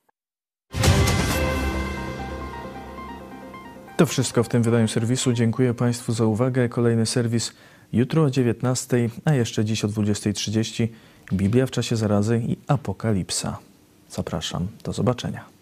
To 3.98 4.06
wszystko 4.06 4.44
w 4.44 4.50
tym 4.50 4.64
wydaniu 4.64 4.88
serwisu. 4.88 5.34
Dziękuję 5.34 5.74
Państwu 5.74 6.14
za 6.14 6.26
uwagę. 6.26 6.70
Kolejny 6.70 7.06
serwis 7.06 7.54
jutro 7.94 8.24
o 8.24 8.30
19, 8.30 9.10
a 9.26 9.34
jeszcze 9.34 9.66
dziś 9.66 9.86
o 9.86 9.88
20.30. 9.88 10.88
Biblia 11.34 11.66
w 11.66 11.72
czasie 11.72 11.96
zarazy 11.96 12.42
i 12.48 12.58
apokalipsa. 12.68 13.58
Zapraszam. 14.10 14.68
Do 14.84 14.94
zobaczenia. 14.94 15.53